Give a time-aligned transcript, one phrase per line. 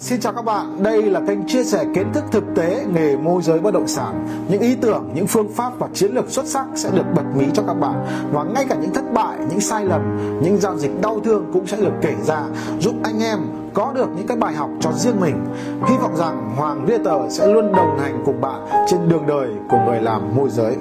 [0.00, 3.42] Xin chào các bạn, đây là kênh chia sẻ kiến thức thực tế nghề môi
[3.42, 4.44] giới bất động sản.
[4.50, 7.44] Những ý tưởng, những phương pháp và chiến lược xuất sắc sẽ được bật mí
[7.54, 8.06] cho các bạn.
[8.32, 10.00] Và ngay cả những thất bại, những sai lầm,
[10.42, 12.46] những giao dịch đau thương cũng sẽ được kể ra
[12.80, 13.38] giúp anh em
[13.74, 15.46] có được những cái bài học cho riêng mình.
[15.88, 19.78] Hy vọng rằng Hoàng Realtor sẽ luôn đồng hành cùng bạn trên đường đời của
[19.86, 20.76] người làm môi giới.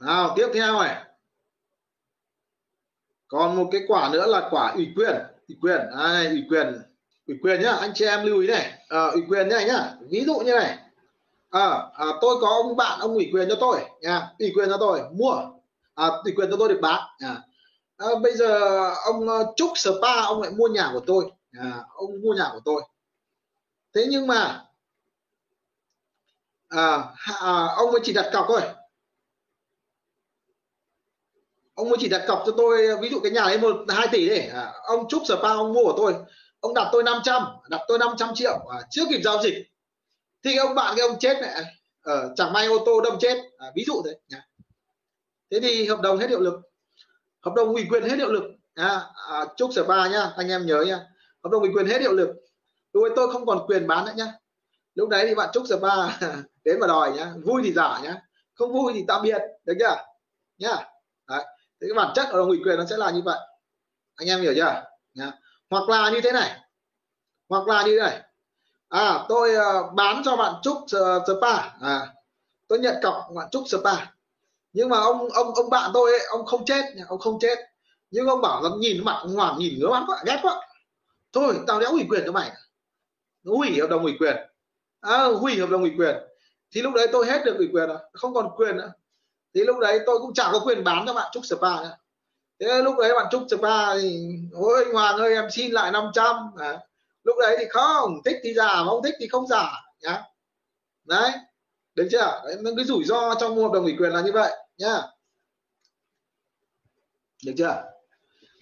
[0.00, 1.04] Nào, tiếp theo này.
[3.28, 5.16] Còn một cái quả nữa là quả ủy quyền,
[5.48, 6.82] ủy quyền, ai ủy quyền
[7.26, 8.72] ủy quyền nhá anh chị em lưu ý này.
[8.88, 10.78] À, ủy quyền nhá nhá ví dụ như này.
[11.50, 14.28] À, à, tôi có ông bạn ông ủy quyền cho tôi nha.
[14.38, 15.34] Ủy quyền cho tôi mua.
[15.94, 17.42] À, ủy quyền cho tôi được bán à,
[17.96, 18.60] à, bây giờ
[19.04, 22.82] ông Trúc Spa ông lại mua nhà của tôi à, ông mua nhà của tôi.
[23.94, 24.64] Thế nhưng mà
[26.68, 26.98] à,
[27.40, 28.60] à, ông mới chỉ đặt cọc thôi.
[31.74, 34.28] Ông mới chỉ đặt cọc cho tôi ví dụ cái nhà ấy một hai tỷ
[34.28, 34.38] đi.
[34.38, 36.14] À, ông Trúc Spa ông mua của tôi
[36.60, 39.54] ông đặt tôi 500 đặt tôi 500 triệu à, chưa kịp giao dịch.
[40.44, 41.64] Thì ông bạn cái ông chết này
[42.02, 44.46] ở chẳng may ô tô đâm chết à, ví dụ thế nhá.
[45.50, 46.54] thế thì hợp đồng hết hiệu lực.
[47.42, 50.66] Hợp đồng ủy quyền hết hiệu lực à, à, chúc sở ba nhá anh em
[50.66, 51.00] nhớ nhá.
[51.44, 52.28] Hợp đồng ủy quyền hết hiệu lực.
[52.92, 54.32] Lúc ấy tôi không còn quyền bán nữa nhá.
[54.94, 56.18] Lúc đấy thì bạn chúc sở ba
[56.64, 57.32] đến mà đòi nhá.
[57.44, 58.22] Vui thì giả nhá.
[58.54, 59.96] Không vui thì tạm biệt được chưa?
[60.58, 60.76] Nhá.
[61.28, 61.44] Đấy.
[61.80, 63.38] thế cái bản chất ở đồng ủy quyền nó sẽ là như vậy.
[64.16, 64.84] Anh em hiểu chưa?
[65.14, 65.32] Nhá
[65.70, 66.60] hoặc là như thế này.
[67.48, 68.22] Hoặc là như thế này.
[68.88, 72.14] À tôi uh, bán cho bạn trúc uh, spa à
[72.68, 74.06] tôi nhận cọc bạn trúc spa
[74.76, 77.58] nhưng mà ông ông ông bạn tôi ấy, ông không chết ông không chết.
[78.10, 80.60] Nhưng ông bảo là nhìn mặt ông hoàng nhìn ngứa mắt quá ghét quá.
[81.32, 82.52] Thôi tao đéo ủy quyền cho mày.
[83.44, 84.36] Hủy hợp đồng ủy quyền.
[85.00, 86.16] À, hủy hợp đồng ủy quyền.
[86.70, 88.92] Thì lúc đấy tôi hết được ủy quyền rồi không còn quyền nữa.
[89.54, 91.96] Thì lúc đấy tôi cũng chẳng có quyền bán cho bạn trúc spa nữa
[92.60, 96.36] thế lúc đấy bạn trúc spa thì ôi anh hoàng ơi em xin lại 500
[96.58, 96.78] à,
[97.24, 100.22] lúc đấy thì không thích thì giả mà không thích thì không giả nhá.
[101.04, 101.30] Đấy
[101.94, 102.42] được chưa?
[102.44, 105.02] Đấy, cái rủi ro trong mua hợp đồng ủy quyền là như vậy nhá.
[107.44, 107.82] Được chưa?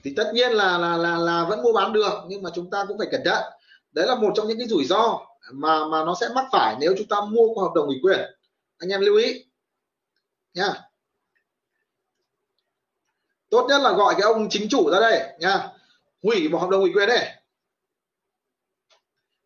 [0.04, 2.84] Thì tất nhiên là là là là vẫn mua bán được nhưng mà chúng ta
[2.88, 3.44] cũng phải cẩn thận.
[3.92, 5.20] Đấy là một trong những cái rủi ro
[5.52, 8.20] mà mà nó sẽ mắc phải nếu chúng ta mua qua hợp đồng ủy quyền.
[8.78, 9.44] Anh em lưu ý
[10.54, 10.74] nhá
[13.54, 15.68] tốt nhất là gọi cái ông chính chủ ra đây, nha.
[16.22, 17.28] Hủy một hợp đồng ủy quyền đây.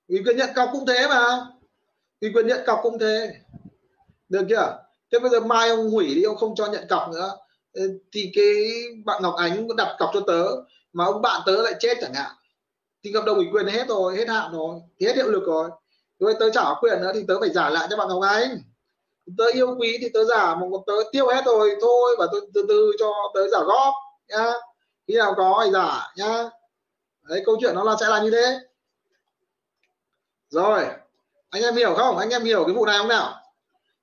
[0.08, 1.46] Ủy quyền nhận cọc cũng thế mà.
[2.20, 3.34] Ủy quyền nhận cọc cũng thế.
[4.28, 4.84] Được chưa?
[5.12, 7.36] Thế bây giờ mai ông hủy đi, ông không cho nhận cọc nữa.
[7.74, 7.82] Ờ,
[8.12, 8.54] thì cái
[9.04, 10.44] bạn Ngọc Ánh đặt cọc cho tớ,
[10.92, 12.30] mà ông bạn tớ lại chết chẳng hạn.
[13.04, 15.70] Thì hợp đồng ủy quyền hết rồi, hết hạn rồi hết hiệu lực rồi.
[16.18, 18.58] Rồi tớ trả quyền nữa thì tớ phải trả lại cho bạn Ngọc Ánh
[19.38, 22.64] tớ yêu quý thì tớ giả, một tớ tiêu hết rồi, thôi, và tôi từ
[22.68, 23.94] từ cho tớ giả góp,
[24.28, 24.52] nhá.
[25.08, 26.44] Khi nào có thì giả, nhá.
[27.22, 28.58] Đấy, câu chuyện nó là sẽ là như thế.
[30.50, 30.84] Rồi,
[31.50, 32.18] anh em hiểu không?
[32.18, 33.34] Anh em hiểu cái vụ này không nào?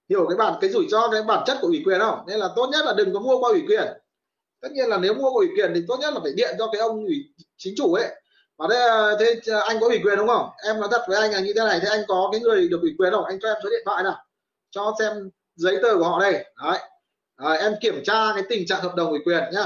[0.10, 2.20] Hiểu cái bản, cái rủi ro, cái bản chất của ủy quyền không?
[2.28, 3.88] Nên là tốt nhất là đừng có mua qua ủy quyền.
[4.62, 6.70] Tất nhiên là nếu mua qua ủy quyền thì tốt nhất là phải điện cho
[6.72, 8.08] cái ông ủy chính chủ ấy.
[8.58, 10.50] Và đây thế anh có ủy quyền đúng không?
[10.66, 12.82] Em nói thật với anh là như thế này, thế anh có cái người được
[12.82, 13.26] ủy quyền không?
[13.26, 14.25] Anh cho em số điện thoại nào?
[14.76, 16.46] Cho xem giấy tờ của họ đây.
[16.64, 16.80] Đấy.
[17.36, 19.66] À, em kiểm tra cái tình trạng hợp đồng ủy quyền nhá.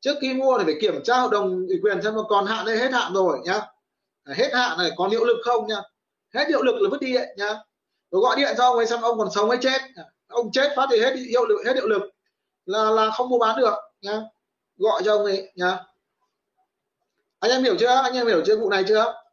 [0.00, 2.66] Trước khi mua thì phải kiểm tra hợp đồng ủy quyền xem nó còn hạn
[2.66, 3.60] hay hết hạn rồi nhá.
[4.24, 5.82] À, hết hạn này còn hiệu lực không nhá.
[6.34, 7.54] Hết hiệu lực là vứt đi ấy, nhá.
[8.10, 9.82] Rồi gọi điện cho ông ấy xem ông còn sống hay chết.
[10.28, 12.02] Ông chết phát thì hết hiệu lực hết hiệu lực
[12.66, 14.20] là là không mua bán được nhá.
[14.76, 15.78] Gọi cho ông ấy nhá.
[17.40, 17.86] Anh em hiểu chưa?
[17.86, 19.25] Anh em hiểu chưa vụ này chưa?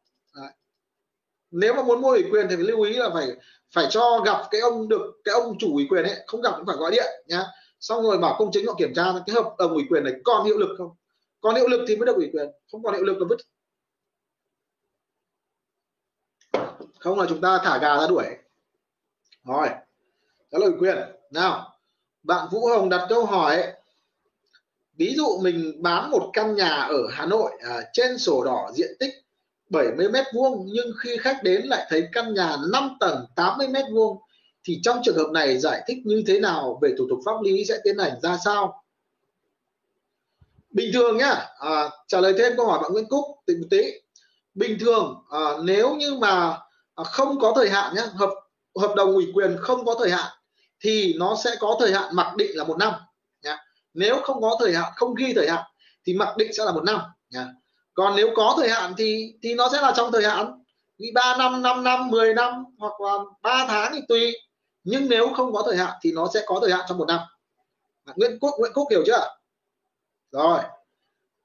[1.53, 3.27] Nếu mà muốn mua ủy quyền thì phải lưu ý là phải
[3.73, 6.65] phải cho gặp cái ông được cái ông chủ ủy quyền ấy không gặp cũng
[6.65, 7.43] phải gọi điện nhá.
[7.79, 10.45] Xong rồi bảo công chứng họ kiểm tra cái hợp đồng ủy quyền này còn
[10.45, 10.89] hiệu lực không?
[11.41, 13.37] Còn hiệu lực thì mới được ủy quyền không còn hiệu lực là vứt.
[16.99, 18.25] Không là chúng ta thả gà ra đuổi.
[19.43, 19.67] Rồi
[20.51, 20.97] đó là ủy quyền.
[21.31, 21.79] Nào
[22.23, 23.73] bạn Vũ Hồng đặt câu hỏi.
[24.97, 28.89] Ví dụ mình bán một căn nhà ở Hà Nội à, trên sổ đỏ diện
[28.99, 29.13] tích
[29.73, 33.86] 70 mét vuông nhưng khi khách đến lại thấy căn nhà 5 tầng 80 mét
[33.92, 34.18] vuông
[34.63, 37.65] thì trong trường hợp này giải thích như thế nào về thủ tục pháp lý
[37.65, 38.83] sẽ tiến hành ra sao
[40.69, 43.92] bình thường nhá à, trả lời thêm câu hỏi bạn Nguyễn Cúc tỉnh một tí
[44.56, 46.57] bình thường à, nếu như mà
[46.95, 48.30] không có thời hạn nhá hợp
[48.81, 50.31] hợp đồng ủy quyền không có thời hạn
[50.80, 52.94] thì nó sẽ có thời hạn mặc định là một năm
[53.44, 53.57] nhá.
[53.94, 55.63] nếu không có thời hạn không ghi thời hạn
[56.06, 57.00] thì mặc định sẽ là một năm
[57.30, 57.47] nhá
[57.94, 60.63] còn nếu có thời hạn thì thì nó sẽ là trong thời hạn.
[61.00, 64.34] Vì 3 năm 5 năm 10 năm hoặc là 3 tháng thì tùy.
[64.84, 67.19] Nhưng nếu không có thời hạn thì nó sẽ có thời hạn trong một năm.
[68.16, 69.38] Nguyễn Quốc Nguyễn Quốc hiểu chưa?
[70.31, 70.60] Rồi.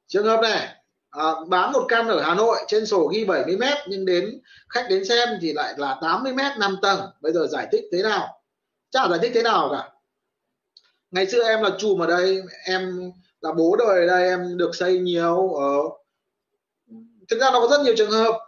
[0.07, 0.69] Trường hợp này
[1.11, 4.87] à, bán một căn ở Hà Nội trên sổ ghi 70 mét nhưng đến khách
[4.89, 7.01] đến xem thì lại là 80 mét 5 tầng.
[7.21, 8.43] Bây giờ giải thích thế nào?
[8.91, 9.91] Chả giải thích thế nào cả.
[11.11, 14.75] Ngày xưa em là chùm ở đây em là bố đời ở đây em được
[14.75, 15.77] xây nhiều ở
[17.31, 18.39] thực ra nó có rất nhiều trường hợp.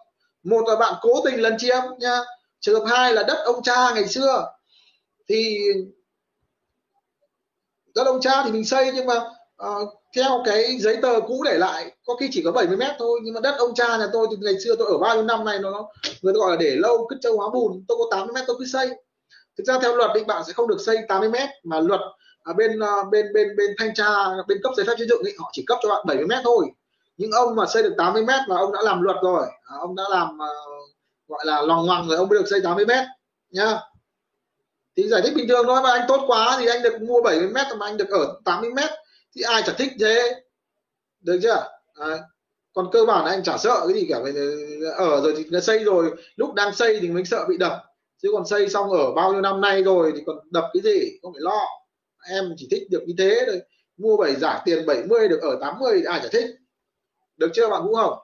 [0.43, 2.19] Một là bạn cố tình lấn chiếm nha
[2.61, 4.47] trường hợp hai là đất ông cha ngày xưa.
[5.29, 5.59] Thì
[7.95, 9.15] đất ông cha thì mình xây nhưng mà
[9.67, 13.21] uh, theo cái giấy tờ cũ để lại có khi chỉ có 70 mét thôi.
[13.23, 15.45] Nhưng mà đất ông cha nhà tôi thì ngày xưa tôi ở bao nhiêu năm
[15.45, 15.89] nay nó
[16.23, 17.85] người ta gọi là để lâu cứ châu hóa bùn.
[17.89, 18.89] Tôi có 80 mét tôi cứ xây.
[19.59, 22.01] Thực ra theo luật định bạn sẽ không được xây 80 mét mà luật
[22.43, 24.09] ở bên ờ, bên bên bên thanh tra
[24.49, 26.67] bên cấp giấy phép xây dựng ấy, họ chỉ cấp cho bạn 70 mét thôi.
[27.21, 29.47] Những ông mà xây được 80 mét là ông đã làm luật rồi.
[29.65, 30.91] À, ông đã làm uh,
[31.29, 33.05] gọi là lòng ngoằng rồi ông mới được xây 80 mét
[33.51, 33.79] nhá.
[34.97, 37.49] Thì giải thích bình thường thôi mà anh tốt quá thì anh được mua 70
[37.49, 38.91] mét mà anh được ở 80 mét
[39.37, 40.43] thì ai chả thích thế.
[41.21, 41.69] Được chưa?
[41.95, 42.19] À,
[42.73, 44.19] còn cơ bản là anh chả sợ cái gì cả
[44.97, 47.85] ờ, ở rồi thì nó xây rồi lúc đang xây thì mình sợ bị đập.
[48.23, 51.19] Chứ còn xây xong ở bao nhiêu năm nay rồi thì còn đập cái gì?
[51.23, 51.61] Không phải lo.
[52.31, 53.61] Em chỉ thích được như thế thôi.
[53.97, 56.60] Mua bảy giả tiền 70 được ở 80 ai chả thích
[57.41, 58.19] được chưa bạn Vũ Hồng?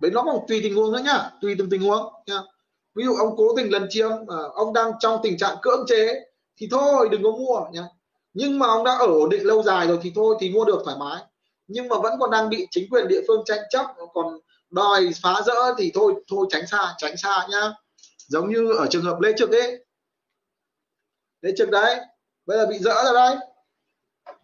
[0.00, 2.38] Đấy, nó còn tùy tình huống nữa nhá, tùy từng tình huống nhá.
[2.94, 6.20] Ví dụ ông cố tình lần chiếm à, ông đang trong tình trạng cưỡng chế
[6.56, 7.82] thì thôi, đừng có mua nhá.
[8.32, 10.82] Nhưng mà ông đã ở ổn định lâu dài rồi thì thôi, thì mua được
[10.84, 11.22] thoải mái.
[11.66, 14.38] Nhưng mà vẫn còn đang bị chính quyền địa phương tranh chấp, còn
[14.70, 17.72] đòi phá rỡ thì thôi thôi tránh xa tránh xa nhá.
[18.26, 19.84] Giống như ở trường hợp lê trực ấy.
[21.40, 21.96] Lê trực đấy,
[22.46, 23.36] bây giờ bị dỡ rồi đấy.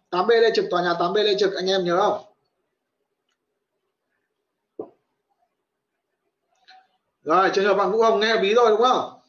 [0.09, 2.34] 8B lê trực, tòa nhà 8B lê trực, anh em nhớ không?
[7.25, 9.19] Rồi, trường hợp bạn Vũ Hồng nghe bí rồi, đúng không?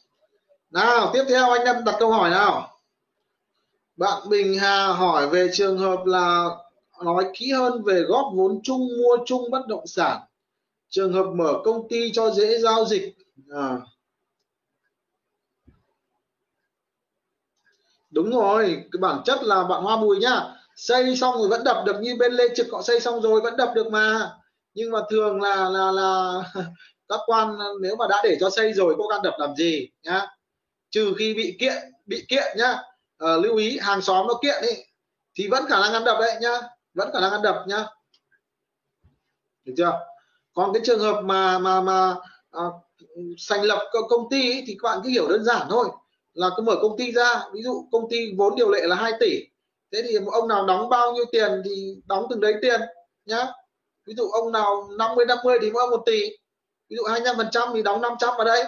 [0.70, 2.78] Nào, tiếp theo anh em đặt câu hỏi nào?
[3.96, 6.48] Bạn Bình Hà hỏi về trường hợp là
[7.04, 10.20] nói kỹ hơn về góp vốn chung mua chung bất động sản.
[10.88, 13.16] Trường hợp mở công ty cho dễ giao dịch.
[13.50, 13.76] À.
[18.10, 20.42] đúng rồi, cái bản chất là bạn Hoa Bùi nhá.
[20.76, 23.56] Xây xong rồi vẫn đập được như bên Lê Trực, họ xây xong rồi vẫn
[23.56, 24.31] đập được mà.
[24.75, 26.42] Nhưng mà thường là là là
[27.08, 30.26] các quan nếu mà đã để cho xây rồi có can đập làm gì nhá?
[30.90, 31.76] Trừ khi bị kiện
[32.06, 32.78] bị kiện nhá.
[33.18, 34.82] À, lưu ý hàng xóm nó kiện đi
[35.34, 36.60] thì vẫn khả năng ăn đập đấy nhá.
[36.94, 37.84] Vẫn khả năng ăn đập nhá.
[39.64, 39.92] Được chưa?
[40.54, 42.14] Còn cái trường hợp mà mà mà
[42.50, 42.62] à,
[43.48, 45.88] thành lập công ty ấy, thì các bạn cứ hiểu đơn giản thôi.
[46.34, 49.12] Là cứ mở công ty ra ví dụ công ty vốn điều lệ là 2
[49.20, 49.40] tỷ.
[49.92, 52.80] Thế thì một ông nào đóng bao nhiêu tiền thì đóng từng đấy tiền
[53.24, 53.46] nhá.
[54.06, 56.30] Ví dụ ông nào 50 50 thì mỗi ông một tỷ
[56.88, 58.64] ví dụ 25 phần trăm thì đóng 500 vào đây.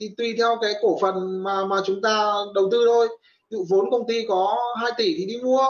[0.00, 3.08] Thì tùy theo cái cổ phần mà mà chúng ta đầu tư thôi.
[3.50, 5.62] Ví dụ vốn công ty có 2 tỷ thì đi mua.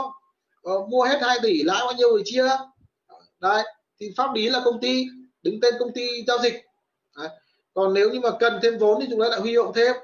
[0.63, 2.49] Ờ, mua hết 2 tỷ lãi bao nhiêu thì chia.
[3.41, 3.63] Đấy
[4.01, 5.05] thì pháp lý là công ty
[5.43, 6.55] đứng tên công ty giao dịch.
[7.19, 7.29] Đấy.
[7.75, 9.97] còn nếu như mà cần thêm vốn thì chúng ta lại huy động thêm.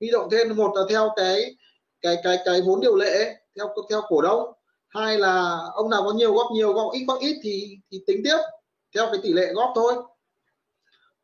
[0.00, 1.54] Huy động thêm một là theo cái
[2.00, 4.52] cái cái cái vốn điều lệ theo theo cổ đông.
[4.88, 8.20] Hai là ông nào có nhiều góp nhiều góp ít góp ít thì thì tính
[8.24, 8.36] tiếp
[8.94, 9.94] theo cái tỷ lệ góp thôi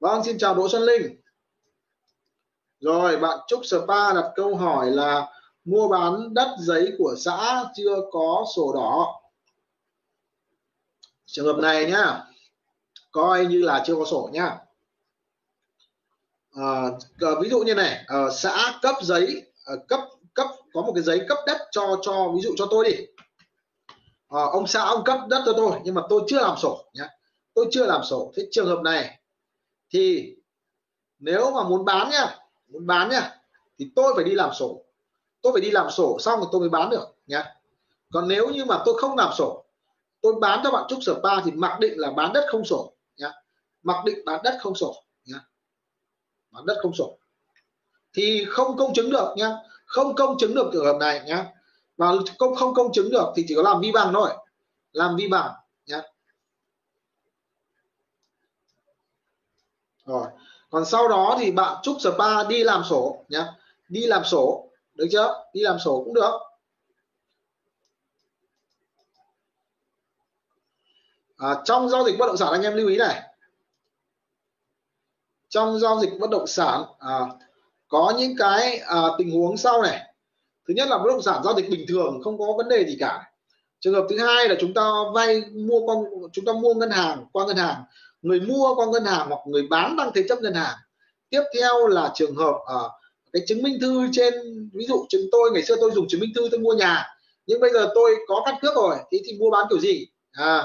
[0.03, 1.21] vâng xin chào Đỗ Xuân Linh.
[2.81, 5.27] Rồi bạn Trúc Spa đặt câu hỏi là
[5.65, 9.21] mua bán đất giấy của xã chưa có sổ đỏ.
[11.27, 12.25] Trường hợp này nhá
[13.13, 14.59] coi như là chưa có sổ nhá.
[16.53, 16.83] À,
[17.43, 20.01] ví dụ như này à, xã cấp giấy à, cấp
[20.35, 23.07] cấp có một cái giấy cấp đất cho cho ví dụ cho tôi đi.
[24.29, 27.09] À, ông xã ông cấp đất cho tôi nhưng mà tôi chưa làm sổ nhá.
[27.55, 28.33] Tôi chưa làm sổ.
[28.37, 29.22] Thế trường hợp này
[29.93, 30.37] thì
[31.19, 33.41] nếu mà muốn bán nhá, muốn bán nhá,
[33.79, 34.85] thì tôi phải đi làm sổ.
[35.43, 37.55] Tôi phải đi làm sổ xong rồi tôi mới bán được nhá.
[38.13, 39.65] Còn nếu như mà tôi không làm sổ,
[40.21, 42.93] tôi bán cho bạn trúc sở ba thì mặc định là bán đất không sổ
[43.17, 43.33] nhá.
[43.83, 45.41] Mặc định bán đất không sổ nhá.
[46.51, 47.19] Bán đất không sổ.
[48.13, 49.57] Thì không công chứng được nhá.
[49.87, 51.47] Không công chứng được trường hợp này nhá.
[51.97, 54.31] Và không không công chứng được thì chỉ có làm vi bằng thôi.
[54.93, 55.53] Làm vi bằng
[55.87, 56.03] nhá.
[60.13, 60.27] Rồi.
[60.71, 63.45] Còn sau đó thì bạn chúc spa đi làm sổ nhé,
[63.89, 65.45] đi làm sổ được chưa?
[65.53, 66.39] Đi làm sổ cũng được.
[71.37, 73.23] À, trong giao dịch bất động sản anh em lưu ý này.
[75.49, 77.21] Trong giao dịch bất động sản à,
[77.89, 80.01] có những cái à, tình huống sau này.
[80.69, 82.97] Thứ nhất là bất động sản giao dịch bình thường không có vấn đề gì
[83.01, 83.33] cả.
[83.81, 87.27] Trường hợp thứ hai là chúng ta vay mua con chúng ta mua ngân hàng
[87.33, 87.85] qua ngân hàng
[88.23, 90.77] người mua qua ngân hàng hoặc người bán đang thế chấp ngân hàng.
[91.31, 92.91] Tiếp theo là trường hợp ở uh,
[93.33, 94.35] cái chứng minh thư trên
[94.73, 97.07] ví dụ chúng tôi ngày xưa tôi dùng chứng minh thư tôi mua nhà
[97.47, 100.07] nhưng bây giờ tôi có căn cước rồi thì thì mua bán kiểu gì?
[100.33, 100.65] À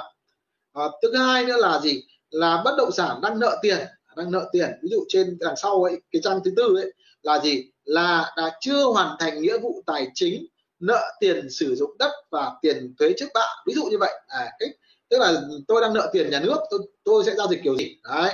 [0.74, 2.04] à, thứ hai nữa là gì?
[2.30, 3.78] Là bất động sản đang nợ tiền
[4.16, 4.70] đang nợ tiền.
[4.84, 7.72] Ví dụ trên đằng sau ấy cái trang thứ tư ấy là gì?
[7.84, 10.46] Là đã chưa hoàn thành nghĩa vụ tài chính
[10.80, 13.48] nợ tiền sử dụng đất và tiền thuế trước bạ.
[13.68, 14.14] Ví dụ như vậy.
[14.28, 14.70] À, cái,
[15.10, 17.98] tức là tôi đang nợ tiền nhà nước tôi, tôi sẽ giao dịch kiểu gì?
[18.04, 18.34] Đấy.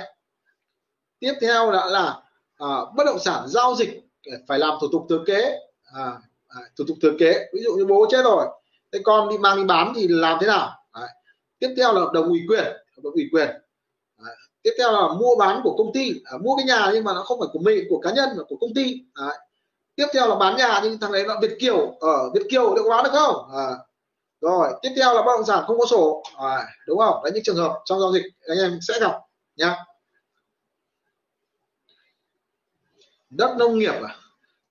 [1.18, 2.20] Tiếp theo là là
[2.56, 5.58] à, bất động sản giao dịch à, phải làm thủ tục thừa kế.
[5.94, 8.46] À, à, thủ tục thừa kế ví dụ như bố chết rồi
[8.94, 10.70] thế con đi mang đi bán thì làm thế nào?
[10.94, 11.08] Đấy.
[11.58, 13.48] tiếp theo là hợp đồng ủy quyền hợp đồng ủy quyền.
[14.24, 14.34] Đấy.
[14.62, 16.14] tiếp theo là mua bán của công ty.
[16.24, 18.42] À, mua cái nhà nhưng mà nó không phải của mình của cá nhân mà
[18.48, 19.04] của công ty.
[19.16, 19.38] Đấy.
[19.96, 22.84] tiếp theo là bán nhà nhưng thằng đấy là Việt Kiều ở Việt Kiều được
[22.88, 23.50] bán được không?
[23.54, 23.66] À,
[24.44, 26.22] rồi tiếp theo là bất động sản không có sổ.
[26.36, 27.20] À, đúng không?
[27.24, 29.12] Đấy những trường hợp trong giao dịch anh em sẽ gặp
[29.56, 29.76] nhá.
[33.30, 34.16] Đất nông nghiệp à?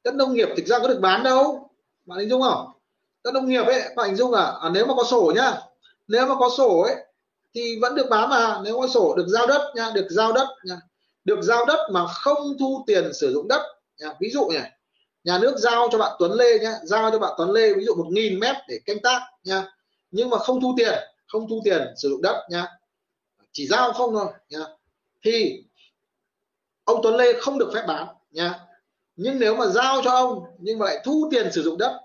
[0.04, 1.70] Đất nông nghiệp thực ra có được bán đâu?
[2.06, 2.72] Bạn hình dung không?
[3.24, 5.54] Đất nông nghiệp ấy bạn hình dung à, à, nếu mà có sổ nhá.
[6.08, 6.96] Nếu mà có sổ ấy
[7.54, 8.62] thì vẫn được bán mà.
[8.64, 10.80] Nếu có sổ được giao đất nha được giao đất nha
[11.26, 13.62] được giao đất mà không thu tiền sử dụng đất
[14.00, 14.14] nha.
[14.20, 14.72] ví dụ này
[15.24, 17.96] nhà nước giao cho bạn Tuấn Lê nhé giao cho bạn Tuấn Lê ví dụ
[17.96, 19.68] một nghìn mét để canh tác nha
[20.12, 22.68] nhưng mà không thu tiền không thu tiền sử dụng đất nha
[23.52, 24.66] chỉ giao không thôi nha
[25.24, 25.64] thì
[26.84, 28.60] ông Tuấn Lê không được phép bán nha
[29.16, 32.00] nhưng nếu mà giao cho ông nhưng mà lại thu tiền sử dụng đất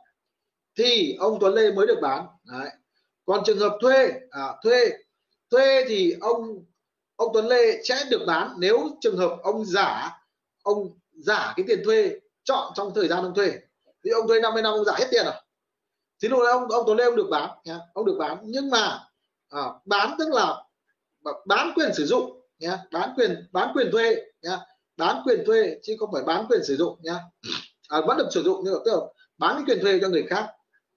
[0.77, 2.27] thì ông Tuấn Lê mới được bán.
[2.45, 2.69] Đấy.
[3.25, 4.91] còn trường hợp thuê à, thuê
[5.51, 6.65] thuê thì ông
[7.17, 10.11] ông Tuấn Lê sẽ được bán nếu trường hợp ông giả
[10.63, 12.13] ông giả cái tiền thuê
[12.49, 13.53] chọn trong thời gian ông thuê.
[14.05, 15.35] Thì ông thuê 50 năm ông giả hết tiền rồi
[16.23, 18.39] thì lúc đấy ông ông Tuấn Lê ông được bán nha ông được bán.
[18.43, 19.09] Nhưng mà
[19.49, 20.65] à, bán tức là
[21.47, 22.79] bán quyền sử dụng nhá.
[22.93, 24.59] Bán quyền bán quyền thuê nhá.
[24.97, 27.15] Bán quyền thuê chứ không phải bán quyền sử dụng nhá.
[27.89, 29.01] À, vẫn được sử dụng nhưng mà tức là
[29.39, 30.47] bán cái quyền thuê cho người khác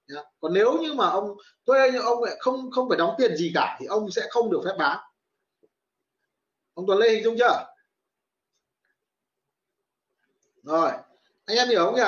[0.08, 0.22] nhá.
[0.40, 3.52] còn nếu như mà ông thuê nhưng ông lại không không phải đóng tiền gì
[3.54, 5.00] cả thì ông sẽ không được phép bán.
[6.74, 7.66] Ông Tuấn Lê hình dung chưa?
[10.64, 10.92] Rồi
[11.46, 12.02] anh em hiểu không nhỉ?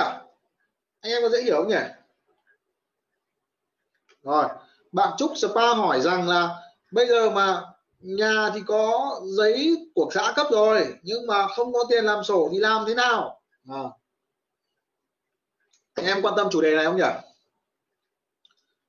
[1.02, 1.76] Anh em có dễ hiểu không nhỉ?
[4.24, 4.46] Rồi,
[4.92, 6.62] bạn Trúc Spa hỏi rằng là
[6.92, 7.62] bây giờ mà
[8.00, 12.50] nhà thì có giấy của xã cấp rồi, nhưng mà không có tiền làm sổ
[12.52, 13.42] thì làm thế nào?
[13.70, 13.84] À.
[15.94, 17.04] anh em quan tâm chủ đề này không nhỉ?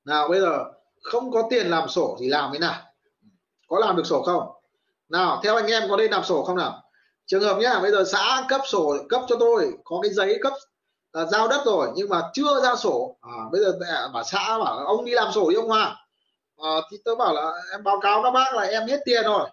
[0.04, 0.64] Nào, bây giờ
[1.02, 2.82] không có tiền làm sổ thì làm thế nào?
[3.68, 4.48] Có làm được sổ không?
[5.08, 6.83] Nào, theo anh em có nên làm sổ không nào?
[7.26, 10.52] Trường hợp nhá bây giờ xã cấp sổ cấp cho tôi có cái giấy cấp
[11.12, 13.16] à, giao đất rồi nhưng mà chưa ra sổ.
[13.20, 13.78] À, bây giờ
[14.12, 15.96] bảo xã bảo ông đi làm sổ đi ông Hoàng.
[16.56, 19.50] À, thì tôi bảo là em báo cáo các bác là em hết tiền rồi.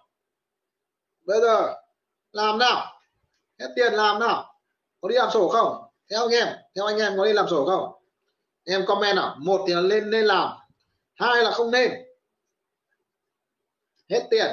[1.26, 1.74] Bây giờ
[2.32, 3.00] làm nào?
[3.60, 4.54] Hết tiền làm nào?
[5.00, 5.82] Có đi làm sổ không?
[6.10, 7.92] Theo anh em theo anh em có đi làm sổ không?
[8.64, 9.36] Em comment nào?
[9.38, 10.48] Một thì là lên nên làm
[11.14, 11.92] hai là không nên
[14.10, 14.48] hết tiền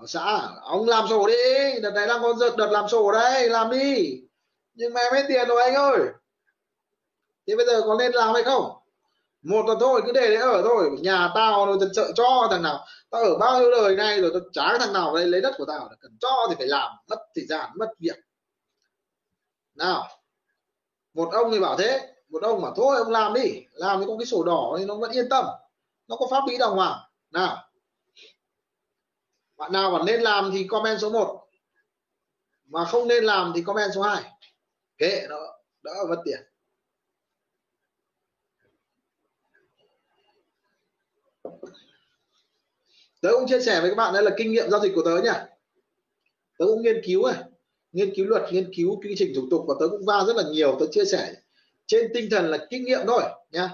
[0.00, 3.48] ở xã, ông làm sổ đi, đợt này đang có giật đợt làm sổ đây
[3.48, 4.20] làm đi.
[4.74, 5.98] Nhưng mà em hết tiền rồi anh ơi.
[7.46, 8.76] Thế bây giờ có nên làm hay không?
[9.42, 10.90] Một là thôi, cứ để đấy ở thôi.
[11.00, 12.84] Nhà tao rồi, tao cho thằng nào.
[13.10, 15.64] Tao ở bao nhiêu đời nay rồi, tao trả thằng nào đây lấy đất của
[15.64, 16.90] tao cần cho thì phải làm.
[17.08, 18.16] Mất thời gian mất việc.
[19.74, 20.08] Nào.
[21.14, 22.14] Một ông thì bảo thế.
[22.28, 23.64] Một ông mà thôi, ông làm đi.
[23.72, 25.46] Làm thì có cái sổ đỏ thì nó vẫn yên tâm.
[26.08, 26.98] Nó có pháp lý đàng hoàng.
[27.30, 27.69] Nào
[29.60, 31.46] bạn nào bạn nên làm thì comment số 1
[32.64, 34.22] mà không nên làm thì comment số 2
[34.98, 35.36] kệ nó
[35.82, 36.40] đỡ mất tiền.
[43.20, 45.22] Tớ cũng chia sẻ với các bạn đây là kinh nghiệm giao dịch của tớ
[45.24, 45.46] nhá
[46.58, 47.42] tớ cũng nghiên cứu này
[47.92, 50.42] nghiên cứu luật nghiên cứu quy trình thủ tục và tớ cũng va rất là
[50.50, 50.76] nhiều.
[50.80, 51.34] Tớ chia sẻ
[51.86, 53.70] trên tinh thần là kinh nghiệm thôi nha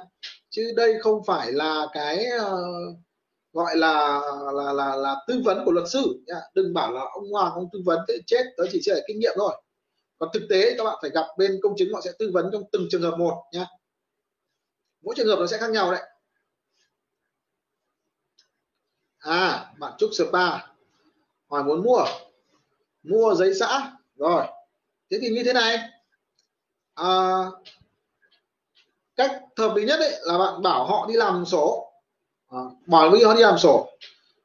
[0.50, 2.96] chứ đây không phải là cái uh,
[3.56, 4.20] gọi là
[4.54, 6.40] là là là tư vấn của luật sư nha.
[6.54, 9.18] đừng bảo là ông Hoàng ông tư vấn thế chết đó chỉ chia sẻ kinh
[9.18, 9.62] nghiệm thôi.
[10.18, 12.62] Còn thực tế các bạn phải gặp bên công chứng họ sẽ tư vấn trong
[12.72, 13.66] từng trường hợp một nhá.
[15.02, 16.02] mỗi trường hợp nó sẽ khác nhau đấy.
[19.18, 20.58] À bạn trúc spa
[21.50, 22.04] hỏi muốn mua.
[23.02, 24.46] Mua giấy xã rồi.
[25.10, 25.78] Thế thì như thế này.
[26.94, 27.42] À,
[29.16, 31.85] cách hợp lý nhất đấy là bạn bảo họ đi làm sổ
[32.48, 33.88] à, bảo với họ đi làm sổ.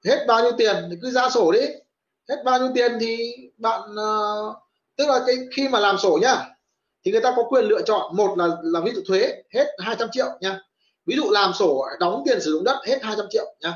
[0.06, 1.68] Hết bao nhiêu tiền thì cứ ra sổ đi.
[2.30, 4.56] Hết bao nhiêu tiền thì bạn uh,
[4.98, 6.46] tức là cái khi mà làm sổ nhá
[7.06, 8.16] thì người ta có quyền lựa chọn.
[8.16, 10.60] Một là là ví dụ thuế hết 200 triệu nha
[11.06, 13.74] ví dụ làm sổ đóng tiền sử dụng đất hết 200 triệu nha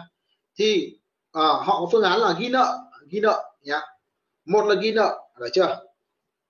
[0.57, 0.97] thì
[1.37, 2.77] uh, họ có phương án là ghi nợ
[3.09, 3.81] ghi nợ nhá.
[4.45, 5.79] Một là ghi nợ được chưa?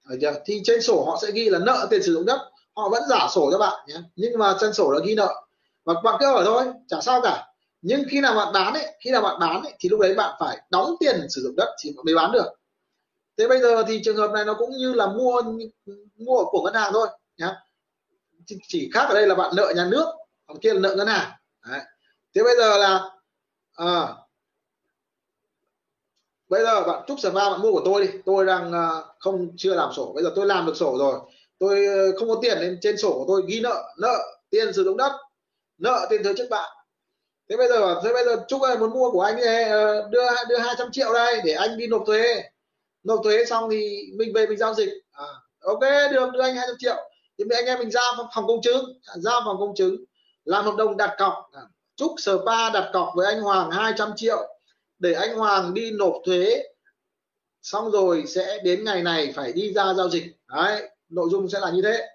[0.10, 0.34] Được chưa?
[0.46, 2.52] Thì trên sổ họ sẽ ghi là nợ tiền sử dụng đất.
[2.76, 5.36] Họ vẫn giả sổ cho bạn nhé nhưng mà trên sổ là ghi nợ.
[5.86, 7.48] Và bạn cứ ở thôi chả sao cả
[7.88, 10.36] nhưng khi nào bạn bán ấy khi nào bạn bán ấy, thì lúc đấy bạn
[10.40, 12.46] phải đóng tiền sử dụng đất thì mới bán được.
[13.38, 15.42] Thế bây giờ thì trường hợp này nó cũng như là mua
[16.16, 17.56] mua của ngân hàng thôi nhá.
[18.68, 20.06] Chỉ khác ở đây là bạn nợ nhà nước
[20.46, 21.32] còn kia là nợ ngân hàng.
[21.70, 21.82] Đấy.
[22.36, 23.10] thế bây giờ là
[23.74, 24.14] à,
[26.50, 28.14] bây giờ bạn trúc ba bạn mua của tôi đi.
[28.26, 30.12] Tôi đang ờ, không chưa làm sổ.
[30.16, 31.20] Bây giờ tôi làm được sổ rồi.
[31.60, 34.84] Tôi ờ, không có tiền nên trên sổ của tôi ghi nợ nợ tiền sử
[34.84, 35.12] dụng đất
[35.78, 36.76] nợ tiền thuế trước bạn
[37.50, 40.28] thế bây giờ thế bây giờ chúc ơi muốn mua của anh thì ờ, đưa
[40.50, 42.44] đưa 200 triệu đây để anh đi nộp thuế.
[43.04, 44.90] Nộp thuế xong thì mình về mình giao dịch.
[45.12, 45.26] À,
[45.60, 46.96] ok được đưa anh 200 triệu.
[47.38, 48.02] Thì anh em mình ra
[48.36, 49.00] phòng công chứng.
[49.06, 49.96] À, ra phòng công chứng.
[50.46, 51.34] Làm hợp đồng đặt cọc.
[51.54, 51.62] À,
[51.96, 54.58] chúc spa đặt cọc với anh Hoàng 200 triệu.
[55.00, 56.64] Để anh Hoàng đi nộp thuế.
[57.62, 60.24] Xong rồi sẽ đến ngày này phải đi ra giao dịch.
[60.48, 62.08] Đấy nội dung sẽ là như thế.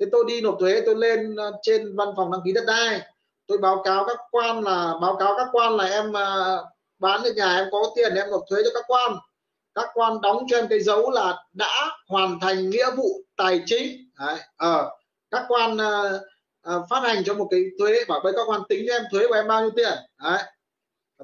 [0.00, 3.00] Thế tôi đi nộp thuế tôi lên ờ, trên văn phòng đăng ký đất đai
[3.48, 6.66] tôi báo cáo các quan là báo cáo các quan là em uh,
[6.98, 9.12] bán được nhà em có tiền em nộp thuế cho các quan.
[9.74, 14.10] Các quan đóng cho em cái dấu là đã hoàn thành nghĩa vụ tài chính.
[14.18, 14.82] Đấy, À,
[15.30, 16.20] các quan uh,
[16.76, 19.28] uh, phát hành cho một cái thuế bảo với các quan tính cho em thuế
[19.28, 19.98] của em bao nhiêu tiền.
[20.24, 20.42] Đấy.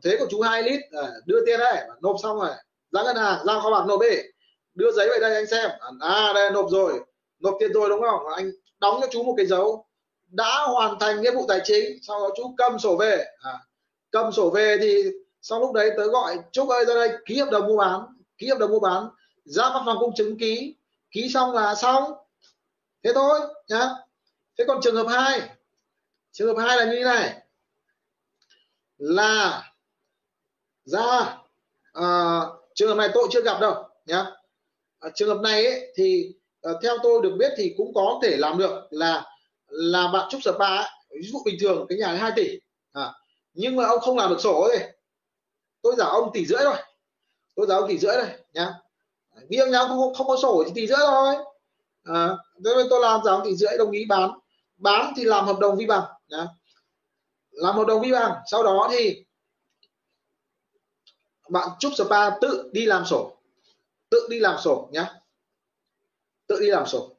[0.02, 2.50] thuế của chú 2 lít à, đưa tiền đây nộp xong rồi
[2.92, 4.16] ra ngân hàng ra kho bạc nộp đi.
[4.74, 5.70] Đưa giấy về đây anh xem.
[6.00, 7.00] À đây nộp rồi
[7.40, 8.26] nộp tiền rồi đúng không?
[8.36, 8.50] Anh
[8.80, 9.86] đóng cho chú một cái dấu
[10.34, 13.24] đã hoàn thành nghĩa vụ tài chính sau đó chú cầm sổ về.
[13.40, 13.58] À,
[14.10, 15.04] cầm sổ về thì
[15.42, 18.00] sau lúc đấy tớ gọi chúc ơi ra đây ký hợp đồng mua bán
[18.38, 19.08] ký hợp đồng mua bán
[19.44, 20.74] ra văn phòng công chứng ký
[21.10, 22.12] ký xong là xong.
[23.02, 23.88] Thế thôi nhá.
[24.58, 25.40] Thế còn trường hợp hai
[26.32, 27.34] trường hợp hai là như thế này.
[28.98, 29.72] Là
[30.84, 31.38] ra
[31.92, 32.40] à,
[32.74, 34.26] trường hợp này tôi chưa gặp đâu nhá.
[35.00, 38.36] À, trường hợp này ấy, thì à, theo tôi được biết thì cũng có thể
[38.36, 39.24] làm được là
[39.74, 42.58] là bạn chúc spa ví dụ bình thường cái nhà này 2 tỷ.
[42.92, 43.12] À,
[43.52, 44.84] nhưng mà ông không làm được sổ thì
[45.82, 46.76] tôi giả ông tỷ rưỡi rồi
[47.54, 48.74] tôi giả ông tỷ rưỡi rồi nhá.
[49.48, 51.34] Nghiêng nhau không, không có sổ thì tỷ rưỡi thôi.
[52.04, 52.28] À,
[52.58, 54.30] nên tôi làm giả ông tỷ rưỡi đồng ý bán.
[54.76, 56.46] Bán thì làm hợp đồng vi bằng nhá.
[57.50, 59.24] làm hợp đồng vi bằng sau đó thì
[61.48, 63.36] bạn chúc spa tự đi làm sổ.
[64.10, 65.14] Tự đi làm sổ nhá.
[66.46, 67.13] Tự đi làm sổ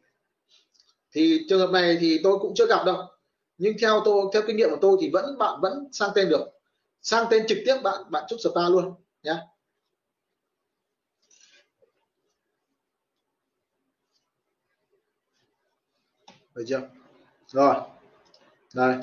[1.16, 2.98] thì trường hợp này thì tôi cũng chưa gặp đâu.
[3.58, 6.46] Nhưng theo tôi, theo kinh nghiệm của tôi thì vẫn bạn vẫn sang tên được.
[7.02, 9.36] Sang tên trực tiếp bạn bạn chúc spa luôn nhé
[16.56, 16.82] được chưa?
[17.48, 17.76] Rồi.
[18.74, 18.96] Đây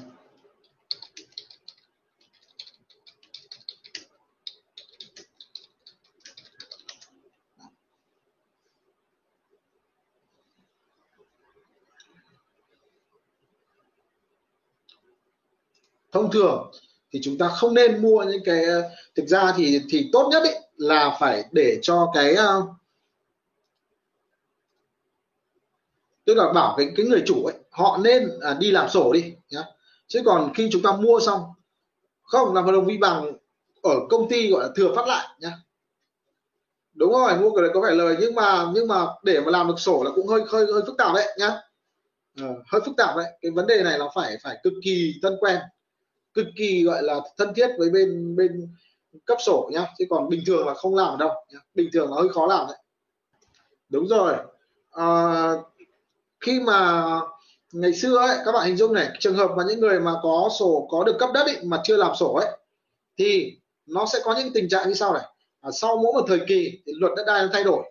[16.13, 16.71] thông thường
[17.13, 20.43] thì chúng ta không nên mua những cái ờ, thực ra thì thì tốt nhất
[20.43, 22.63] ấy là phải để cho cái ờ,
[26.25, 29.35] tức là bảo cái cái người chủ ấy họ nên à, đi làm sổ đi
[29.51, 29.65] nhá.
[30.07, 31.43] Chứ còn khi chúng ta mua xong
[32.23, 33.33] không làm hợp đồng vi bằng
[33.83, 35.53] ở công ty gọi là thừa phát lại nhá.
[36.95, 39.69] Đúng rồi mua cái đấy có vẻ lời nhưng mà nhưng mà để mà làm
[39.69, 41.61] được sổ là cũng hơi hơi hơi phức tạp đấy nhá.
[42.41, 43.27] Ờ, hơi phức tạp đấy.
[43.43, 45.57] Cái vấn đề này nó phải phải cực kỳ thân quen
[46.35, 48.69] cực kỳ gọi là thân thiết với bên bên
[49.25, 49.87] cấp sổ nhá.
[49.99, 51.59] Chứ còn bình thường là không làm đâu nhá.
[51.75, 52.77] bình thường là hơi khó làm đấy.
[53.89, 54.35] Đúng rồi.
[54.91, 55.07] À,
[56.41, 57.05] khi mà
[57.73, 60.51] ngày xưa ấy các bạn hình dung này trường hợp mà những người mà có
[60.59, 62.59] sổ có được cấp đất ấy, mà chưa làm sổ ấy
[63.19, 65.23] thì nó sẽ có những tình trạng như sau này.
[65.61, 67.83] À, sau mỗi một thời kỳ thì luật đất đai nó thay đổi.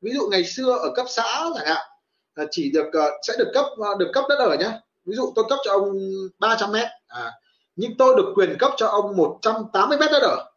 [0.00, 1.86] Ví dụ ngày xưa ở cấp xã chẳng hạn
[2.34, 4.80] à, chỉ được ờ, sẽ được cấp ờ, được cấp đất ở nhá.
[5.04, 5.98] Ví dụ tôi cấp cho ông
[6.38, 7.32] 300 mét à,
[7.76, 10.50] nhưng tôi được quyền cấp cho ông 180 mét đất ở.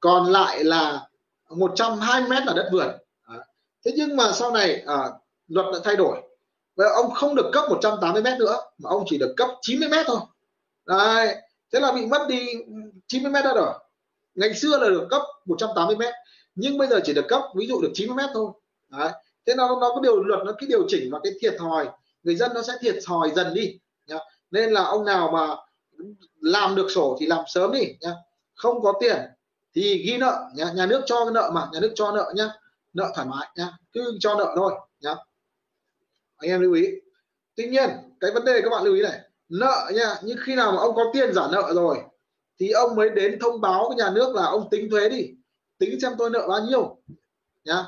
[0.00, 1.08] Còn lại là
[1.48, 2.88] 120 mét là đất vườn.
[3.84, 4.98] Thế nhưng mà sau này à,
[5.48, 6.22] luật đã thay đổi.
[6.76, 10.06] Và ông không được cấp 180 mét nữa mà ông chỉ được cấp 90 mét
[10.06, 10.20] thôi.
[10.86, 11.36] Đấy.
[11.72, 12.46] thế là bị mất đi
[13.06, 13.78] 90 mét đất ở.
[14.34, 16.14] Ngày xưa là được cấp 180 mét
[16.54, 18.50] nhưng bây giờ chỉ được cấp ví dụ được 90 mét thôi.
[18.88, 19.12] Đấy.
[19.46, 21.88] thế nó nó có điều luật nó cái điều chỉnh và cái thiệt thòi.
[22.22, 23.78] Người dân nó sẽ thiệt thòi dần đi.
[24.50, 25.56] Nên là ông nào mà
[26.40, 28.12] làm được sổ thì làm sớm đi nhá.
[28.54, 29.16] Không có tiền
[29.74, 30.72] thì ghi nợ nhá.
[30.74, 32.52] nhà nước cho cái nợ mà nhà nước cho nợ nhá.
[32.92, 33.72] Nợ thoải mái nhá.
[33.92, 35.14] Cứ cho nợ thôi nhá.
[36.36, 36.86] Anh em lưu ý.
[37.56, 40.72] Tuy nhiên cái vấn đề các bạn lưu ý này nợ nha nhưng khi nào
[40.72, 41.98] mà ông có tiền giả nợ rồi
[42.60, 45.26] thì ông mới đến thông báo với nhà nước là ông tính thuế đi.
[45.78, 46.96] Tính xem tôi nợ bao nhiêu
[47.64, 47.84] nhá.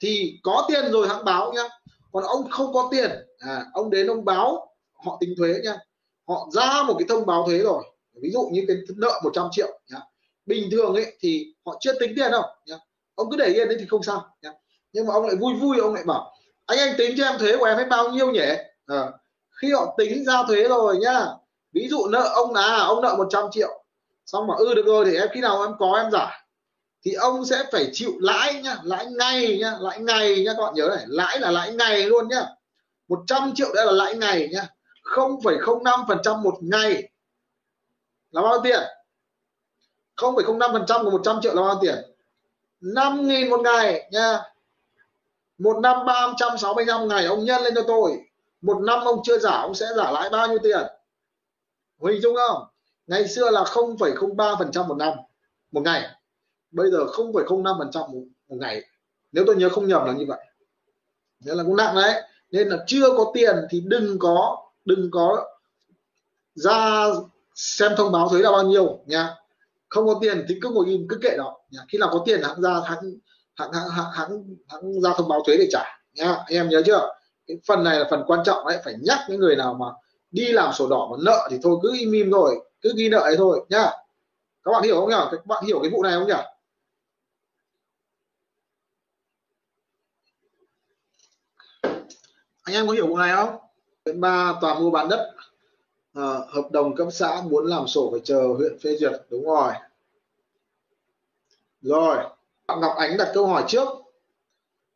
[0.00, 1.68] Thì có tiền rồi hãng báo nhá.
[2.12, 5.78] Còn ông không có tiền à, ông đến ông báo họ tính thuế nhá
[6.28, 7.84] họ ra một cái thông báo thuế rồi.
[8.22, 9.98] Ví dụ như cái nợ 100 triệu nhá.
[10.46, 12.76] bình thường ấy thì họ chưa tính tiền đâu nhá.
[13.14, 14.52] ông cứ để yên đấy thì không sao nhá.
[14.92, 16.32] nhưng mà ông lại vui vui ông lại bảo
[16.66, 18.40] anh anh tính cho em thuế của em hết bao nhiêu nhỉ?
[18.86, 19.12] À,
[19.50, 21.26] khi họ tính ra thuế rồi nhá.
[21.72, 23.84] Ví dụ nợ ông là ông nợ 100 triệu
[24.26, 26.46] xong mà ư ừ, được rồi thì em khi nào em có em giả.
[27.04, 28.76] Thì ông sẽ phải chịu lãi nhá.
[28.82, 29.74] Lãi ngày nhá.
[29.80, 31.04] Lãi ngày nhá các bạn nhớ này.
[31.06, 32.46] Lãi là lãi ngày luôn nhá.
[33.08, 34.68] 100 triệu đây là lãi ngày nhá.
[35.12, 37.10] 0,05% một ngày
[38.30, 38.80] là bao tiền?
[40.16, 41.94] 0,05% của 100 triệu là bao tiền?
[42.80, 44.42] 5.000 một ngày nha.
[45.58, 48.18] Một năm 365 ngày ông nhân lên cho tôi.
[48.60, 50.86] Một năm ông chưa giả ông sẽ giả lãi bao nhiêu tiền?
[52.00, 52.64] Hình dung không
[53.06, 55.12] ngày xưa là 0,03% một năm
[55.72, 56.08] một ngày.
[56.70, 58.82] Bây giờ 0,05% một một ngày.
[59.32, 60.44] Nếu tôi nhớ không nhầm là như vậy.
[61.40, 62.22] Nên là cũng nặng đấy.
[62.50, 65.46] Nên là chưa có tiền thì đừng có đừng có
[66.54, 67.06] ra
[67.54, 69.34] xem thông báo thuế là bao nhiêu nha.
[69.88, 71.80] Không có tiền thì cứ ngồi im cứ kệ đó nha.
[71.88, 73.00] khi nào có tiền hãng ra hãng
[73.54, 76.32] hãng hãng hãng, hãng, hãng ra thông báo thuế để trả nha.
[76.32, 77.14] Anh em nhớ chưa?
[77.46, 79.86] Cái phần này là phần quan trọng đấy phải nhắc những người nào mà
[80.30, 83.18] đi làm sổ đỏ mà nợ thì thôi cứ im im rồi cứ ghi nợ
[83.18, 83.90] ấy thôi nhá
[84.64, 85.16] các bạn hiểu không nhỉ?
[85.30, 86.34] Các bạn hiểu cái vụ này không nhỉ?
[92.62, 93.56] Anh em có hiểu vụ này không?
[94.04, 95.32] Huyện ba toàn mua bán đất.
[96.14, 99.72] À, hợp đồng cấp xã muốn làm sổ phải chờ huyện phê duyệt đúng rồi.
[101.82, 102.16] Rồi
[102.66, 103.88] bạn Ngọc Ánh đặt câu hỏi trước.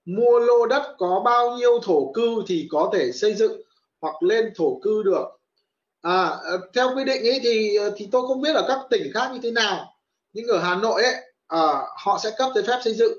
[0.05, 3.61] Mua lô đất có bao nhiêu thổ cư thì có thể xây dựng
[4.01, 5.25] hoặc lên thổ cư được?
[6.03, 9.12] À ờ, theo quy định ấy thì ờ, thì tôi không biết ở các tỉnh
[9.14, 9.95] khác như thế nào.
[10.33, 11.14] Nhưng ở Hà Nội ấy
[11.47, 13.12] à, họ sẽ cấp giấy phép xây dựng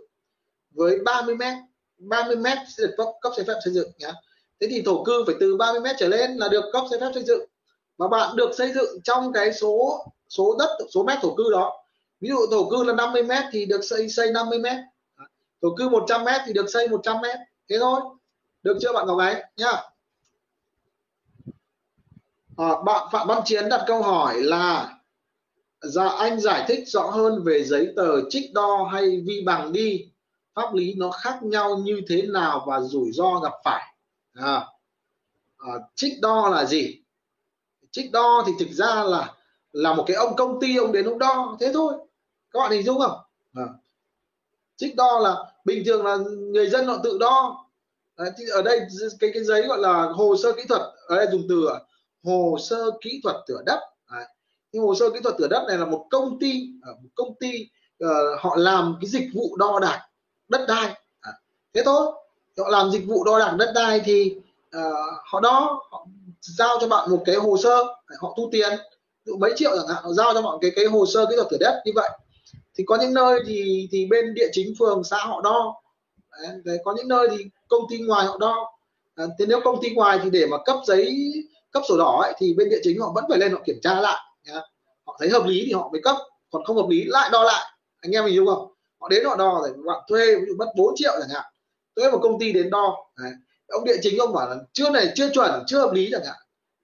[0.72, 1.58] với 30 mét
[1.98, 4.12] 30 mét sẽ được cấp, cấp giấy phép xây dựng nhé
[4.62, 7.12] thế thì thổ cư phải từ 30 mét trở lên là được cấp giấy phép
[7.14, 7.46] xây dựng.
[7.98, 11.84] Và bạn được xây dựng trong cái số số đất số mét thổ cư đó.
[12.22, 14.78] Ví dụ thổ cư là 50 mét thì được xây xây 50 mét.
[15.62, 17.38] Thổ cư 100 mét thì được xây 100 mét.
[17.70, 18.02] Thế thôi.
[18.64, 19.72] Được chưa bạn Ngọc ấy nhá
[22.58, 24.98] à, bạn Phạm Văn Chiến đặt câu hỏi là
[25.82, 30.12] dạ anh giải thích rõ hơn về giấy tờ trích đo hay vi bằng đi.
[30.56, 33.97] Pháp lý nó khác nhau như thế nào và rủi ro gặp phải?
[34.38, 34.66] À,
[35.58, 37.02] à, trích đo là gì?
[37.92, 39.34] Trích đo thì thực ra là
[39.72, 41.94] là một cái ông công ty ông đến ông đo thế thôi.
[42.52, 43.20] Các bạn hình dung không?
[43.54, 43.64] À.
[44.76, 46.18] trích đo là bình thường là
[46.52, 47.66] người dân họ tự đo.
[48.18, 48.80] Đấy, thì ở đây
[49.20, 51.70] cái cái giấy gọi là hồ sơ kỹ thuật ở đây dùng từ
[52.24, 53.80] hồ sơ kỹ thuật thửa đất.
[54.12, 54.26] Đấy.
[54.72, 57.36] nhưng hồ sơ kỹ thuật thửa đất này là một công ty ờ, một công
[57.40, 57.70] ty
[58.04, 60.08] uh, họ làm cái dịch vụ đo đạc
[60.48, 60.94] đất đai.
[61.22, 61.32] À,
[61.74, 62.12] thế thôi
[62.58, 64.36] họ làm dịch vụ đo đạc đất đai thì
[64.78, 64.84] uh,
[65.26, 66.08] họ đó họ
[66.42, 67.84] giao cho bạn một cái hồ sơ
[68.20, 68.72] họ thu tiền.
[69.26, 71.48] Dụ mấy triệu chẳng hạn họ giao cho bạn cái cái hồ sơ kỹ thuật
[71.52, 72.10] thửa đất như vậy.
[72.76, 75.82] Thì có những nơi thì thì bên địa chính phường xã họ đo.
[76.64, 78.72] Đấy, có những nơi thì công ty ngoài họ đo.
[79.16, 81.34] À, thế nếu công ty ngoài thì để mà cấp giấy
[81.72, 84.02] cấp sổ đỏ ấy, thì bên địa chính họ vẫn phải lên họ kiểm tra
[84.02, 84.62] lại nhá.
[85.06, 86.16] họ thấy hợp lý thì họ mới cấp
[86.52, 87.66] còn không hợp lý lại đo lại.
[88.02, 88.74] Anh em mình hiểu không?
[89.00, 91.46] Họ đến họ đo rồi bạn thuê ví dụ mất 4 triệu chẳng hạn
[91.98, 92.98] tới một công ty đến đo.
[93.18, 93.32] Đấy.
[93.68, 96.36] ông địa chính ông bảo là chưa này, chưa chuẩn, chưa hợp lý chẳng hạn.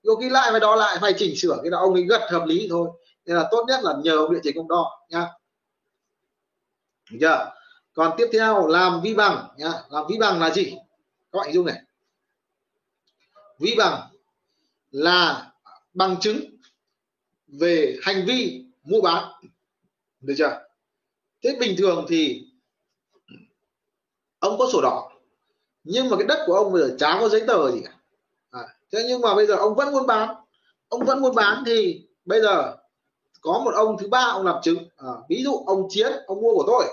[0.04, 2.46] Rồi khi lại phải đo lại, phải chỉnh sửa cái đó, ông ấy gật hợp
[2.46, 2.90] lý thôi.
[3.26, 5.28] Nên là tốt nhất là nhờ ông địa chính ông đo, nhá.
[7.12, 7.52] Được chưa?
[7.94, 9.72] Còn tiếp theo, làm vi bằng, nhá.
[9.90, 10.76] Làm vi bằng là gì?
[11.32, 11.82] Các bạn hình dung này.
[13.60, 14.10] Vi bằng
[14.92, 15.52] là
[15.94, 16.40] bằng chứng
[17.48, 19.32] về hành vi mua bán.
[20.22, 20.60] Được chưa?
[21.44, 22.48] Thế bình thường thì
[24.44, 25.12] ông có sổ đỏ.
[25.84, 27.92] Nhưng mà cái đất của ông bây giờ chả có giấy tờ gì cả.
[28.52, 30.36] À, thế nhưng mà bây giờ ông vẫn muốn bán.
[30.90, 32.76] Ông vẫn muốn bán thì bây giờ
[33.42, 34.78] có một ông thứ ba ông làm chứng.
[34.98, 36.86] À, ví dụ ông chiến ông mua của tôi.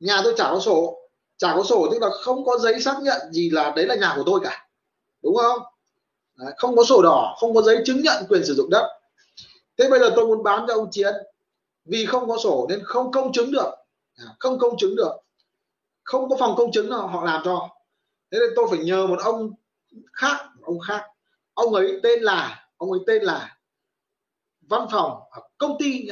[0.00, 0.98] Nhà tôi chả có sổ.
[1.36, 4.12] Chả có sổ tức là không có giấy xác nhận gì là đấy là nhà
[4.16, 4.68] của tôi cả.
[5.22, 5.58] Đúng không?
[6.36, 9.00] Đấy, không có sổ đỏ không có giấy chứng nhận quyền sử dụng đất.
[9.78, 11.14] Thế bây giờ tôi muốn bán cho ông chiến.
[11.84, 13.70] Vì không có sổ nên không công chứng được.
[14.16, 15.12] À, không công chứng được
[16.08, 17.68] không có phòng công chứng nào họ làm cho.
[18.32, 19.50] Thế nên tôi phải nhờ một ông
[20.12, 21.02] khác ông khác.
[21.54, 23.58] Ông ấy tên là ông ấy tên là
[24.60, 25.20] văn phòng
[25.58, 26.08] công ty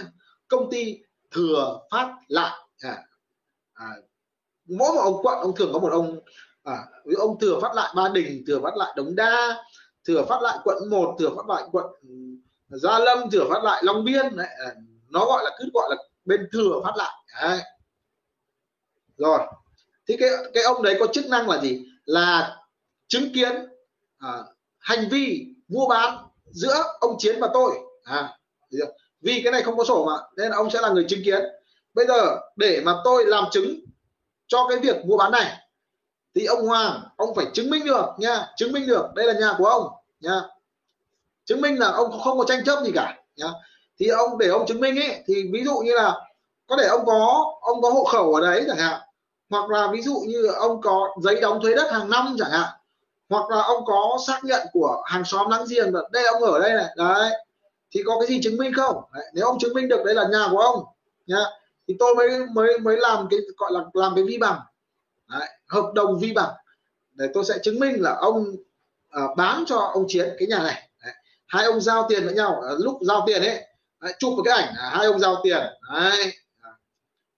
[0.48, 0.98] công ty
[1.30, 2.58] thừa phát lại.
[2.80, 3.04] À,
[3.72, 3.86] à,
[4.64, 6.20] mỗi một ông quận ông thường có một ông
[6.62, 6.84] à,
[7.18, 9.64] ông thừa phát lại ba đình thừa phát lại đống đa
[10.04, 11.86] thừa phát lại quận 1 thừa phát lại quận
[12.68, 14.74] gia lâm thừa phát lại long biên đấy, à,
[15.08, 17.12] nó gọi là cứ gọi là bên thừa phát lại.
[17.42, 17.60] Đấy.
[19.16, 19.40] rồi
[20.08, 21.86] thì cái cái ông đấy có chức năng là gì?
[22.04, 22.56] Là
[23.08, 23.52] chứng kiến
[24.18, 24.30] à,
[24.78, 27.70] hành vi mua bán giữa ông chiến và tôi.
[28.04, 28.38] À,
[29.20, 31.44] vì cái này không có sổ mà nên ông sẽ là người chứng kiến.
[31.94, 33.80] Bây giờ để mà tôi làm chứng
[34.46, 35.56] cho cái việc mua bán này
[36.34, 39.54] thì ông Hoàng ông phải chứng minh được nha chứng minh được đây là nhà
[39.58, 39.88] của ông
[40.20, 40.42] nha.
[41.44, 43.48] Chứng minh là ông không có tranh chấp gì cả nhá
[43.98, 46.14] thì ông để ông chứng minh ấy thì ví dụ như là
[46.66, 49.00] có thể ông có ông có hộ khẩu ở đấy chẳng hạn
[49.50, 52.68] hoặc là ví dụ như ông có giấy đóng thuế đất hàng năm chẳng hạn.
[53.28, 56.60] Hoặc là ông có xác nhận của hàng xóm láng giềng là đây ông ở
[56.60, 56.86] đây này.
[56.96, 57.30] Đấy.
[57.90, 58.96] Thì có cái gì chứng minh không?
[59.14, 60.84] Đấy, nếu ông chứng minh được đây là nhà của ông
[61.26, 61.44] nhá
[61.88, 64.60] thì tôi mới mới mới làm cái gọi là làm cái vi bằng.
[65.28, 66.54] Đấy, hợp đồng vi bằng.
[67.12, 68.56] Để tôi sẽ chứng minh là ông
[69.10, 70.88] à, bán cho ông chiến cái nhà này.
[71.04, 71.14] Đấy.
[71.46, 72.62] hai ông giao tiền với nhau.
[72.68, 73.66] À, lúc giao tiền ấy
[74.00, 75.62] đấy, chụp một cái ảnh à, hai ông giao tiền.
[75.92, 76.32] Đấy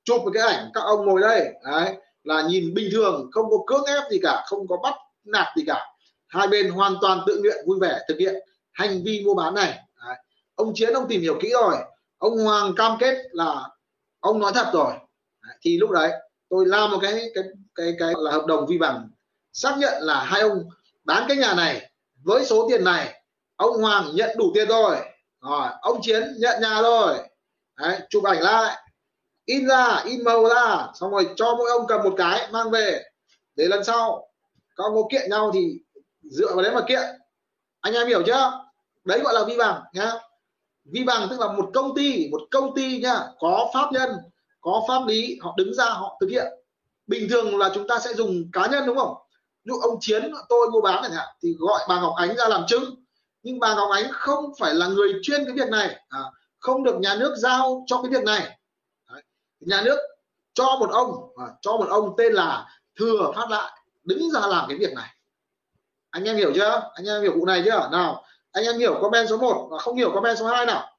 [0.09, 3.57] chụp một cái ảnh các ông ngồi đây đấy là nhìn bình thường không có
[3.67, 4.95] cưỡng ép gì cả không có bắt
[5.25, 5.87] nạt gì cả.
[6.27, 8.35] Hai bên hoàn toàn tự nguyện vui vẻ thực hiện
[8.73, 10.17] hành vi mua bán này đấy.
[10.55, 11.77] ông chiến ông tìm hiểu kỹ rồi.
[12.19, 13.69] Ông hoàng cam kết là
[14.21, 14.93] ông nói thật rồi.
[15.43, 15.57] Đấy.
[15.61, 16.13] thì lúc đấy
[16.49, 17.45] tôi làm một cái cái
[17.75, 19.09] cái cái là hợp đồng vi bằng
[19.53, 20.69] xác nhận là hai ông
[21.05, 21.91] bán cái nhà này
[22.25, 23.23] với số tiền này
[23.57, 24.97] ông Hoàng nhận đủ tiền rồi.
[25.41, 27.19] Rồi ông Chiến nhận nhà rồi.
[27.77, 28.77] Đấy, chụp ảnh lại
[29.49, 33.03] in ra in màu ra xong rồi cho mỗi ông cầm một cái mang về.
[33.57, 34.29] Để lần sau
[34.77, 35.79] các ông có kiện nhau thì
[36.23, 37.03] dựa vào đấy mà kiện.
[37.81, 38.65] Anh em hiểu chưa?
[39.05, 40.13] Đấy gọi là vi bằng nhá.
[40.85, 44.11] Vi bằng tức là một công ty một công ty nhá có pháp nhân
[44.61, 46.47] có pháp lý họ đứng ra họ thực hiện.
[47.07, 49.15] Bình thường là chúng ta sẽ dùng cá nhân đúng không?
[49.65, 52.65] Dụ ông chiến tôi mua bán chẳng hạn thì gọi bà ngọc ánh ra làm
[52.67, 52.85] chứng
[53.43, 55.97] nhưng bà ngọc ánh không phải là người chuyên cái việc này.
[56.09, 56.21] À,
[56.59, 58.58] không được nhà nước giao cho cái việc này
[59.61, 59.99] nhà nước
[60.55, 62.67] cho một ông à, cho một ông tên là
[62.97, 65.09] thừa phát lại đứng ra làm cái việc này.
[66.11, 66.91] Anh em hiểu chưa?
[66.95, 67.89] Anh em hiểu vụ này chưa?
[67.93, 70.91] Nào anh em hiểu comment số 1 và không hiểu comment số 2 nào.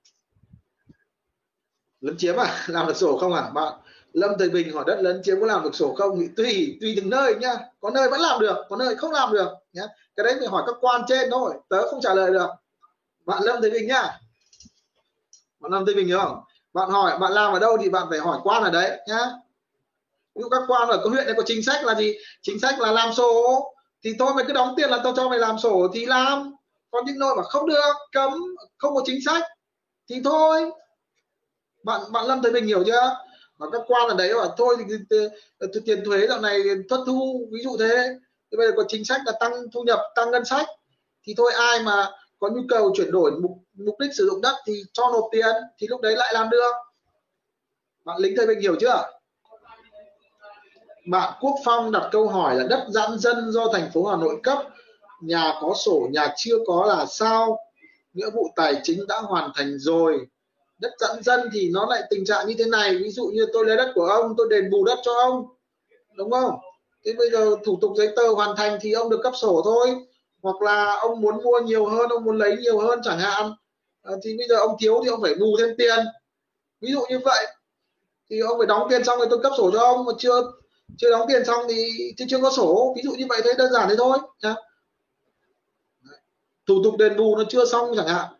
[2.02, 2.63] Lấn chiếm à?
[2.67, 3.50] Làm được sổ không à?
[3.54, 3.74] Bạn
[4.13, 6.19] Lâm Thời Bình hỏi đất lấn chiếm có làm được sổ không?
[6.19, 7.56] Thì tùy tùy từng nơi nhá.
[7.80, 9.84] Có nơi vẫn làm được có nơi không làm được nhá.
[10.15, 12.48] Cái đấy phải hỏi các quan trên thôi tớ không trả lời được.
[13.26, 14.19] Bạn Lâm Thời Bình nhá.
[15.60, 16.43] Bạn Lâm Thời Bình hiểu không?
[16.73, 19.25] Bạn hỏi bạn làm ở đâu thì bạn phải hỏi quan ở đấy nhá.
[20.36, 22.13] Ví dụ các quan ở cái huyện này có chính sách là gì?
[22.41, 23.73] Chính sách là làm sổ.
[24.03, 26.55] Thì thôi mày cứ đóng tiền là tao cho mày làm sổ thì làm.
[26.91, 28.34] Còn những nơi mà không được cấm
[28.77, 29.43] không có chính sách
[30.10, 30.71] thì thôi.
[31.84, 33.17] Bạn bạn lâm thấy mình hiểu chưa?
[33.58, 35.17] Mà các quan ở đấy bảo thôi thì, thì,
[35.73, 38.10] thì tiền thuế dạo này thất thu ví dụ thế.
[38.51, 40.67] Thì bây giờ có chính sách là tăng thu nhập tăng ngân sách.
[41.23, 44.56] Thì thôi ai mà có nhu cầu chuyển đổi mục mục đích sử dụng đất
[44.65, 46.71] thì cho nộp tiền thì lúc đấy lại làm được.
[48.06, 49.12] Bạn lính thời bình hiểu chưa?
[51.08, 54.39] Bạn Quốc Phong đặt câu hỏi là đất giãn dân do thành phố Hà Nội
[54.43, 54.58] cấp,
[55.21, 57.60] nhà có sổ, nhà chưa có là sao?
[58.13, 60.19] Nghĩa vụ tài chính đã hoàn thành rồi.
[60.80, 62.97] Đất giãn dân thì nó lại tình trạng như thế này.
[62.97, 65.45] Ví dụ như tôi lấy đất của ông, tôi đền bù đất cho ông.
[66.15, 66.56] Đúng không?
[67.06, 69.95] Thế bây giờ thủ tục giấy tờ hoàn thành thì ông được cấp sổ thôi
[70.41, 73.52] hoặc là ông muốn mua nhiều hơn ông muốn lấy nhiều hơn chẳng hạn.
[74.02, 76.06] Ờ, thì bây giờ ông thiếu thì ông phải bù thêm tiền.
[76.82, 77.45] Ví dụ như vậy.
[78.30, 80.06] Thì ông phải đóng tiền xong rồi tôi cấp sổ cho ông.
[80.06, 80.41] Mà chưa
[80.97, 82.93] chưa đóng tiền xong thì, chưa chưa có sổ.
[82.95, 84.17] Ví dụ như vậy thế đơn giản thế thôi.
[84.43, 84.56] Nhá.
[86.67, 88.34] Thủ tục đền bù nó chưa xong chẳng hạn.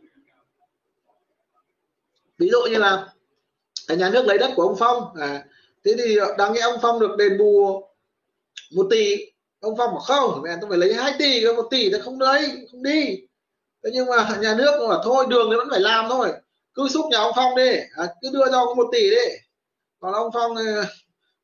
[2.38, 3.14] Ví dụ như là
[3.88, 5.16] nhà nước lấy đất của ông Phong.
[5.20, 5.46] À,
[5.86, 7.84] thế thì ờ, đáng nghe ông Phong được đền bù
[8.72, 12.00] một tỷ ông Phong bảo không mẹ tôi phải lấy 2 tỷ một tỷ thì
[12.02, 13.22] không lấy không đi.
[13.84, 16.32] Thế nhưng mà nhà nước bảo thôi đường thì vẫn phải làm thôi
[16.74, 19.38] cứ xúc nhà ông Phong đi à, cứ đưa cho ông một tỷ đi.
[20.00, 20.86] Còn ông Phong ờ,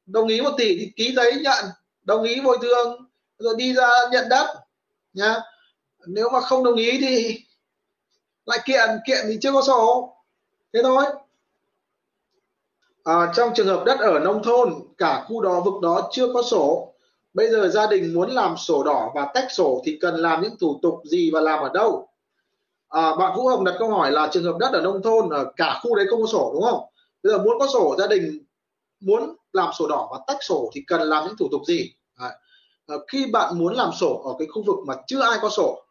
[0.05, 1.65] đồng ý một tỷ thì ký giấy nhận
[2.03, 4.47] đồng ý bồi thường rồi đi ra nhận đất
[5.13, 5.35] nhá.
[6.07, 7.43] Nếu mà không đồng ý thì
[8.45, 10.15] lại kiện kiện thì chưa có sổ.
[10.73, 11.05] Thế thôi.
[13.03, 16.43] À, trong trường hợp đất ở nông thôn cả khu đó vực đó chưa có
[16.43, 16.94] sổ
[17.35, 20.57] bây giờ gia đình muốn làm sổ đỏ và tách sổ thì cần làm những
[20.59, 22.07] thủ tục gì và làm ở đâu?
[22.89, 25.45] À, bạn Vũ Hồng đặt câu hỏi là trường hợp đất ở nông thôn ở
[25.55, 26.81] cả khu đấy không có sổ đúng không?
[27.23, 28.39] Bây giờ muốn có sổ gia đình
[28.99, 31.93] muốn làm sổ đỏ và tách sổ thì cần làm những thủ tục gì?
[32.15, 32.31] À,
[33.07, 35.83] khi bạn muốn làm sổ ở cái khu vực mà chưa ai có sổ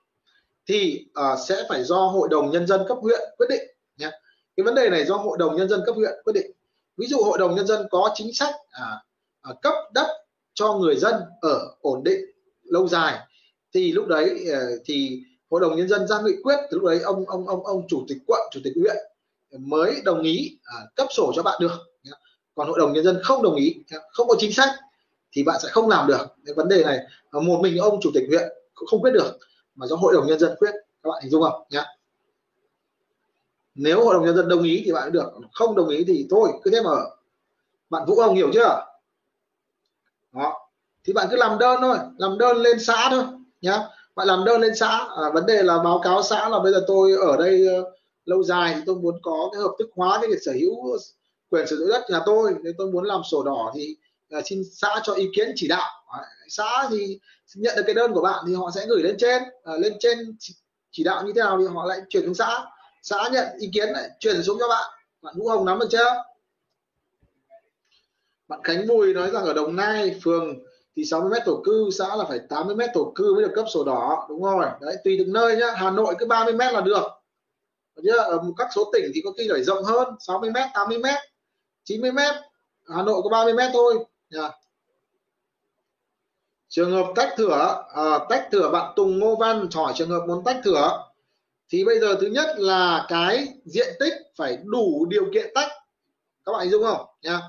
[0.67, 3.63] thì à, sẽ phải do hội đồng nhân dân cấp huyện quyết định
[3.97, 4.11] nhé.
[4.57, 6.51] Cái vấn đề này do hội đồng nhân dân cấp huyện quyết định.
[6.97, 9.03] Ví dụ hội đồng nhân dân có chính sách à,
[9.43, 10.24] à, cấp đất
[10.55, 12.21] cho người dân ở ổn định
[12.65, 13.19] lâu dài.
[13.75, 17.01] Thì lúc đấy ờ, thì hội đồng nhân dân ra nghị quyết thì lúc đấy
[17.01, 18.97] ông ông ông ông chủ tịch quận chủ tịch huyện
[19.59, 21.73] mới đồng ý à, cấp sổ cho bạn được.
[22.55, 23.75] Còn hội đồng nhân dân không đồng ý
[24.13, 24.71] không có chính sách
[25.33, 26.99] thì bạn sẽ không làm được cái vấn đề này.
[27.33, 29.39] Một mình ông chủ tịch huyện cũng không quyết được
[29.75, 30.73] mà do hội đồng nhân dân quyết.
[31.03, 31.63] Các bạn hình dung không?
[31.71, 31.85] Nhá
[33.75, 36.49] nếu hội đồng nhân dân đồng ý thì bạn được không đồng ý thì thôi
[36.63, 36.91] cứ thế mà.
[37.91, 38.85] Bạn Vũ ông hiểu chưa?
[40.35, 40.61] Đó.
[41.05, 43.25] Thì bạn cứ làm đơn thôi làm đơn lên xã thôi
[43.61, 43.79] nhá.
[44.15, 44.89] Bạn làm đơn lên xã.
[44.89, 47.87] À, vấn đề là báo cáo xã là bây giờ tôi ở đây uh,
[48.25, 50.99] lâu dài thì tôi muốn có cái hợp thức hóa cái việc sở hữu
[51.51, 52.55] quyền sử dụng đất nhà tôi.
[52.63, 53.97] Nên tôi muốn làm sổ đỏ thì
[54.39, 55.91] uh, xin xã cho ý kiến chỉ đạo.
[56.09, 57.19] À, xã thì
[57.55, 59.43] nhận được cái đơn của bạn thì họ sẽ gửi lên trên.
[59.43, 60.37] Uh, lên trên
[60.91, 62.65] chỉ đạo như thế nào thì họ lại chuyển xuống xã.
[63.03, 64.91] Xã nhận ý kiến lại chuyển xuống cho bạn.
[65.23, 66.25] Bạn Vũ Hồng nắm được chưa?
[68.55, 70.59] Bạn Khánh Bùi nói rằng ở Đồng Nai phường
[70.97, 73.65] thì 60 mét thổ cư xã là phải 80 mét thổ cư mới được cấp
[73.69, 75.67] sổ đỏ đúng rồi đấy tùy từng nơi nhá.
[75.77, 77.03] Hà Nội cứ 30 mét là được.
[77.97, 80.99] Nhá ở một các số tỉnh thì có khi phải rộng hơn 60 mét 80
[80.99, 81.15] mét
[81.85, 82.35] 90 mét.
[82.89, 83.95] Hà Nội có 30 mét thôi
[84.31, 84.51] nhá.
[86.69, 90.45] trường hợp tách thửa à, tách thửa bạn Tùng Ngô Văn hỏi trường hợp muốn
[90.45, 91.05] tách thửa
[91.69, 95.71] thì bây giờ thứ nhất là cái diện tích phải đủ điều kiện tách.
[96.45, 97.07] Các bạn dung không?
[97.23, 97.41] Nha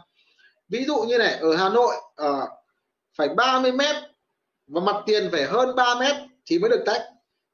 [0.69, 2.49] ví dụ như này ở Hà Nội uh,
[3.17, 3.95] phải 30 mét
[4.67, 7.01] và mặt tiền phải hơn 3 mét thì mới được tách.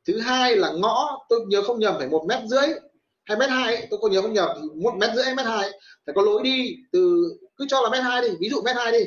[0.07, 2.69] Thứ hai là ngõ tôi nhớ không nhầm phải một mét rưỡi
[3.25, 5.71] hai mét hai tôi có nhớ không nhầm thì một mét rưỡi mét hai
[6.05, 7.23] phải có lối đi từ
[7.57, 8.99] cứ cho là mét hai đi ví dụ mét hai đi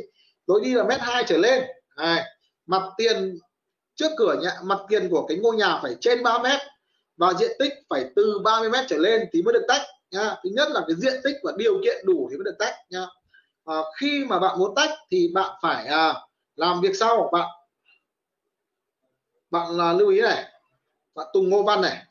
[0.47, 1.65] lối đi là mét hai trở lên.
[1.95, 2.27] À,
[2.67, 3.39] mặt tiền
[3.95, 6.61] trước cửa nhà mặt tiền của cái ngôi nhà phải trên 3 mét
[7.17, 10.37] và diện tích phải từ 30 mét trở lên thì mới được tách nha.
[10.45, 13.07] Thứ nhất là cái diện tích và điều kiện đủ thì mới được tách nha
[13.65, 16.15] à, khi mà bạn muốn tách thì bạn phải à,
[16.57, 17.29] làm việc sau.
[17.33, 17.49] Bạn
[19.51, 20.45] bạn là lưu ý này.
[21.15, 22.05] Bạn Tùng Ngô Văn này.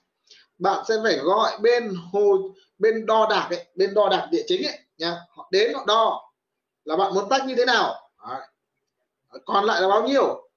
[0.57, 2.37] Bạn sẽ phải gọi bên hồ
[2.77, 5.17] bên đo đạc ấy, bên đo đạc địa chính ấy nha.
[5.29, 6.31] Họ đến họ đo
[6.85, 8.09] là bạn muốn tách như thế nào.
[8.29, 8.41] Đấy.
[9.45, 10.49] còn lại là bao nhiêu?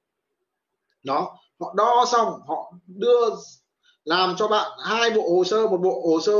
[1.03, 3.31] Đó họ đo xong họ đưa
[4.05, 6.33] làm cho bạn hai bộ hồ sơ một bộ hồ sơ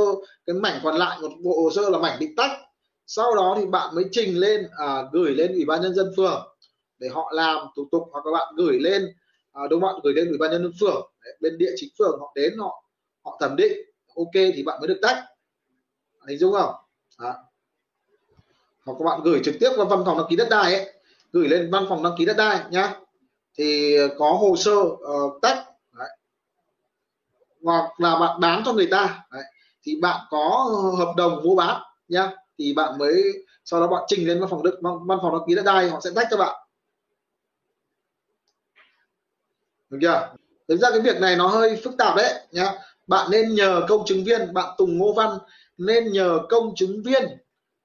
[0.45, 2.51] cái mảnh còn lại một bộ hồ sơ là mảnh định tách
[3.07, 6.55] sau đó thì bạn mới trình lên à, gửi lên ủy ban nhân dân phường
[6.99, 9.07] để họ làm thủ tục hoặc các bạn gửi lên
[9.51, 11.11] à, đúng bạn gửi lên ủy ban nhân dân phường.
[11.23, 12.83] Đấy, bên địa chính phường họ đến họ
[13.25, 13.77] họ thẩm định
[14.15, 15.23] ok thì bạn mới được tách.
[16.27, 16.73] Hình dung không?
[17.19, 17.33] Đó.
[18.85, 20.93] hoặc các bạn gửi trực tiếp vào văn phòng đăng ký đất đai ấy
[21.31, 22.95] gửi lên văn phòng đăng ký đất đai nhá.
[23.57, 25.65] Thì có hồ sơ uh, tách.
[25.91, 26.09] Đấy.
[27.63, 29.25] hoặc là bạn bán cho người ta.
[29.31, 29.43] Đấy.
[29.83, 33.33] thì bạn có hợp đồng mua bán nhá thì bạn mới,
[33.65, 35.99] sau đó bạn trình lên văn phòng đức văn phòng đăng ký đất đai, họ
[36.03, 36.55] sẽ tách cho bạn.
[39.89, 40.33] Được chưa?
[40.67, 42.73] Thực ra cái việc này nó hơi phức tạp đấy, nhá.
[43.07, 45.37] Bạn nên nhờ công chứng viên, bạn Tùng Ngô Văn,
[45.77, 47.23] nên nhờ công chứng viên.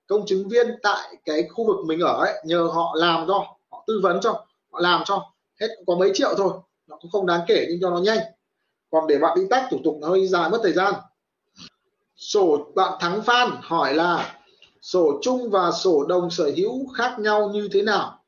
[0.07, 3.85] Công chứng viên tại cái khu vực mình ở ấy, nhờ họ làm cho, họ
[3.87, 4.31] tư vấn cho,
[4.71, 5.33] họ làm cho.
[5.61, 6.53] Hết có mấy triệu thôi,
[6.87, 8.19] nó cũng không đáng kể nhưng cho nó nhanh.
[8.91, 10.95] Còn để bạn đi tách thủ tục nó hơi dài, mất thời gian.
[12.17, 14.39] Sổ bạn thắng phan hỏi là
[14.83, 18.25] sổ chung và sổ đồng sở hữu khác nhau như thế nào?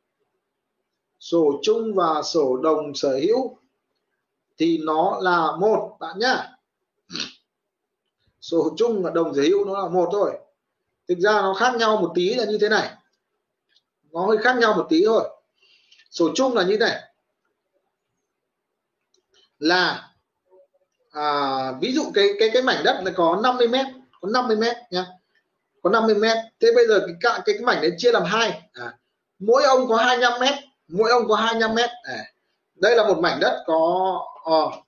[1.21, 3.59] Sổ chung và sổ đồng sở hữu
[4.57, 6.51] thì nó là một bạn nhá.
[8.41, 10.39] Sổ chung và đồng sở hữu nó là một thôi.
[11.09, 12.91] Thực ra nó khác nhau một tí là như thế này.
[14.13, 15.29] Nó hơi khác nhau một tí thôi.
[16.11, 17.03] Sổ chung là như này.
[19.59, 20.11] Là
[21.11, 23.87] à, ví dụ cái cái cái mảnh đất này có 50 mét
[24.21, 25.07] có 50 mét nhá
[25.85, 26.37] có 50 mét.
[26.61, 28.63] Thế bây giờ cái cái, cái mảnh đấy chia làm hai.
[28.73, 28.99] À,
[29.39, 30.55] mỗi ông có 25 mét
[30.89, 31.91] mỗi ông có 25 mét.
[32.03, 32.25] À,
[32.75, 34.83] đây là một mảnh đất có à,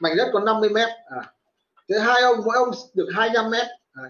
[0.00, 0.88] mảnh đất có 50 mét.
[0.88, 1.32] À,
[1.88, 3.66] thế hai ông mỗi ông được 25 mét.
[3.92, 4.02] À,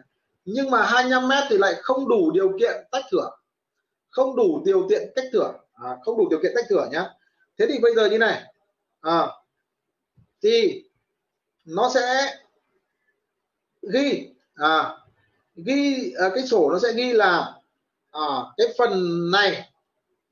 [0.44, 3.30] nhưng mà 25 mét thì lại không đủ điều kiện tách thửa.
[4.10, 5.52] Không đủ điều kiện tách thửa.
[5.74, 7.10] À, không đủ điều kiện tách thửa nhá.
[7.58, 8.42] Thế thì bây giờ như này.
[9.00, 9.26] À,
[10.42, 10.84] thì
[11.64, 12.34] nó sẽ
[13.92, 14.96] ghi à,
[15.54, 17.54] ghi à, cái sổ nó sẽ ghi là
[18.10, 19.70] à, cái phần này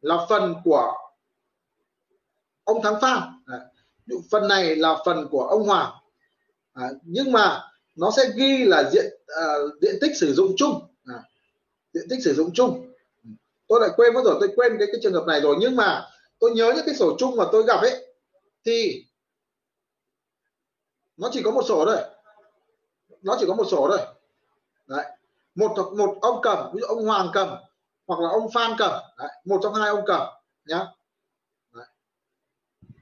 [0.01, 0.93] là phần của
[2.65, 3.19] ông Thắng Phan.
[3.47, 3.59] À,
[4.31, 5.93] phần này là phần của ông Hoàng.
[6.73, 7.63] À, nhưng mà
[7.97, 9.45] nó sẽ ghi là diện à,
[9.83, 10.87] diện tích sử dụng chung.
[11.05, 11.23] À,
[11.93, 12.87] diện tích sử dụng chung.
[13.69, 15.57] Tôi lại quên mất rồi tôi quên cái, cái trường hợp này rồi.
[15.61, 16.07] Nhưng mà
[16.39, 18.07] tôi nhớ những cái sổ chung mà tôi gặp ấy
[18.65, 19.05] thì
[21.17, 21.97] nó chỉ có một sổ thôi.
[23.23, 23.99] Nó chỉ có một sổ thôi
[24.91, 25.07] đấy.
[25.55, 27.49] Một một ông cầm ví dụ ông Hoàng cầm
[28.07, 29.29] hoặc là ông Phan cầm đấy.
[29.45, 30.21] một trong hai ông cầm
[30.65, 30.87] nhá.
[31.73, 31.87] Đấy.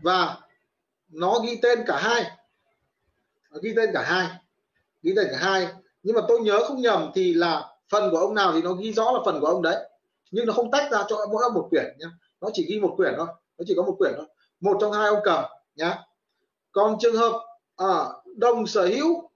[0.01, 0.36] và
[1.09, 2.30] nó ghi tên cả hai.
[3.51, 4.28] Nó ghi tên cả hai.
[5.03, 5.68] Ghi tên cả hai.
[6.03, 8.93] Nhưng mà tôi nhớ không nhầm thì là phần của ông nào thì nó ghi
[8.93, 9.89] rõ là phần của ông đấy.
[10.30, 12.07] Nhưng nó không tách ra cho mỗi ông một quyển nhá.
[12.41, 13.26] Nó chỉ ghi một quyển thôi.
[13.59, 14.26] Nó chỉ có một quyển thôi.
[14.61, 15.45] Một trong hai ông cầm
[15.76, 15.99] nhá.
[16.72, 17.32] Còn trường hợp
[17.76, 18.05] à,
[18.36, 19.28] đồng sở hữu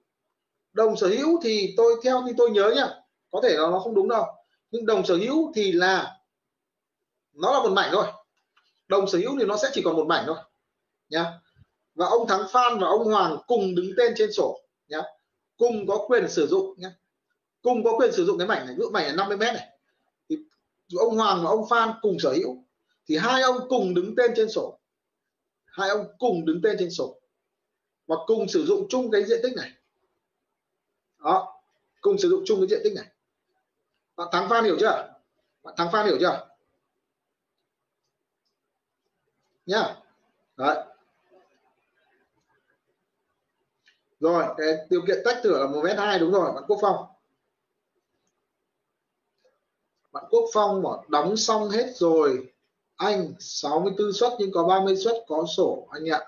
[0.72, 2.88] đồng sở hữu thì tôi, theo như tôi nhớ nhá,
[3.30, 4.24] có thể là nó không đúng đâu.
[4.70, 6.16] Nhưng đồng sở hữu thì là,
[7.32, 8.06] nó là một mảnh thôi.
[8.88, 10.36] Đồng sở hữu thì nó sẽ chỉ còn một mảnh thôi,
[11.08, 11.32] nhá.
[11.94, 15.02] Và ông Thắng Phan và ông Hoàng cùng đứng tên trên sổ, nhá.
[15.56, 16.90] Cùng có quyền sử dụng, nhá.
[17.62, 19.68] Cùng có quyền sử dụng cái mảnh này, ví dụ mảnh là 50 mét này.
[20.28, 20.36] Thì
[20.98, 22.64] ông Hoàng và ông Phan cùng sở hữu.
[23.08, 24.78] Thì hai ông cùng đứng tên trên sổ.
[25.64, 27.20] Hai ông cùng đứng tên trên sổ.
[28.06, 29.70] Và cùng sử dụng chung cái diện tích này
[31.24, 31.60] đó.
[32.00, 33.06] Cùng sử dụng chung cái diện tích này.
[34.16, 35.14] Bạn thắng phan hiểu chưa?
[35.62, 36.48] Bạn thắng phan hiểu chưa?
[39.66, 39.96] Nhá.
[40.56, 40.84] Đấy.
[44.20, 46.52] Rồi, cái điều kiện tách thửa là một mét hai, đúng rồi.
[46.52, 47.06] Bạn quốc phong.
[50.12, 52.52] Bạn quốc phong bảo, đóng xong hết rồi.
[52.96, 55.88] Anh 64 suất, nhưng có 30 suất có sổ.
[55.90, 56.20] Anh ạ.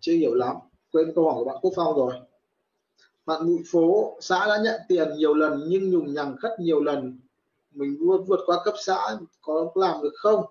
[0.00, 0.56] Chưa hiểu lắm.
[0.92, 2.14] Quên câu hỏi của bạn quốc phong rồi
[3.26, 7.20] bạn bụi phố xã đã nhận tiền nhiều lần nhưng nhùng nhằng khất nhiều lần.
[7.70, 8.98] Mình luôn vượt qua cấp xã
[9.40, 10.44] có làm được không?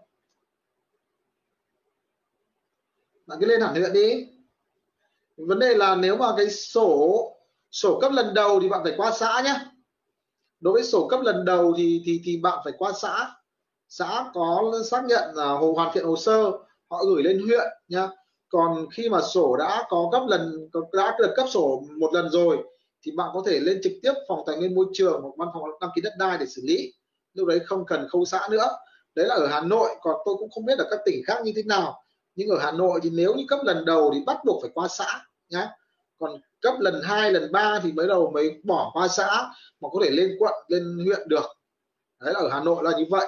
[3.28, 4.28] Bạn cứ lên hẳn huyện đi.
[5.38, 7.28] Vấn đề là nếu mà cái sổ
[7.72, 9.56] sổ cấp lần đầu thì bạn phải qua xã nhé
[10.60, 13.36] đối với sổ cấp lần đầu thì thì thì bạn phải qua xã.
[13.90, 16.52] Xã có xác nhận là hồ, hoàn thiện hồ sơ,
[16.90, 18.10] họ gửi lên huyện nhá
[18.52, 22.58] còn khi mà sổ đã có cấp lần đã được cấp sổ một lần rồi
[23.02, 25.64] thì bạn có thể lên trực tiếp phòng tài nguyên môi trường hoặc văn phòng
[25.82, 26.94] đăng ký đất đai để xử lý.
[27.34, 28.68] Lúc đấy không cần khâu xã nữa.
[29.16, 31.52] Đấy là ở Hà Nội còn tôi cũng không biết ở các tỉnh khác như
[31.56, 32.04] thế nào.
[32.36, 34.88] Nhưng ở Hà Nội thì nếu như cấp lần đầu thì bắt buộc phải qua
[34.88, 35.70] xã nhá.
[36.18, 40.00] Còn cấp lần 2, lần 3 thì mới đầu mới bỏ qua xã mà có
[40.04, 41.58] thể lên quận lên huyện được.
[42.20, 43.28] Đấy là ở Hà Nội là như vậy.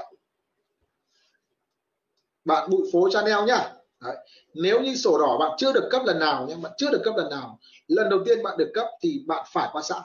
[2.46, 3.74] Bạn bụi phố Chanel nhá.
[4.04, 4.18] Đấy.
[4.54, 7.14] Nếu như sổ đỏ bạn chưa được cấp lần nào nhé, bạn chưa được cấp
[7.18, 10.04] lần nào, lần đầu tiên bạn được cấp thì bạn phải qua xã,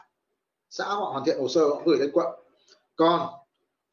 [0.71, 2.27] xã họ hoàn thiện hồ sơ họ gửi lên quận.
[2.97, 3.29] Còn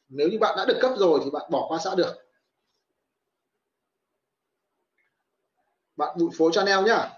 [0.10, 2.14] nếu như bạn đã được cấp rồi thì bạn bỏ qua xã được.
[5.96, 7.10] Bạn bụi phố channel nhá.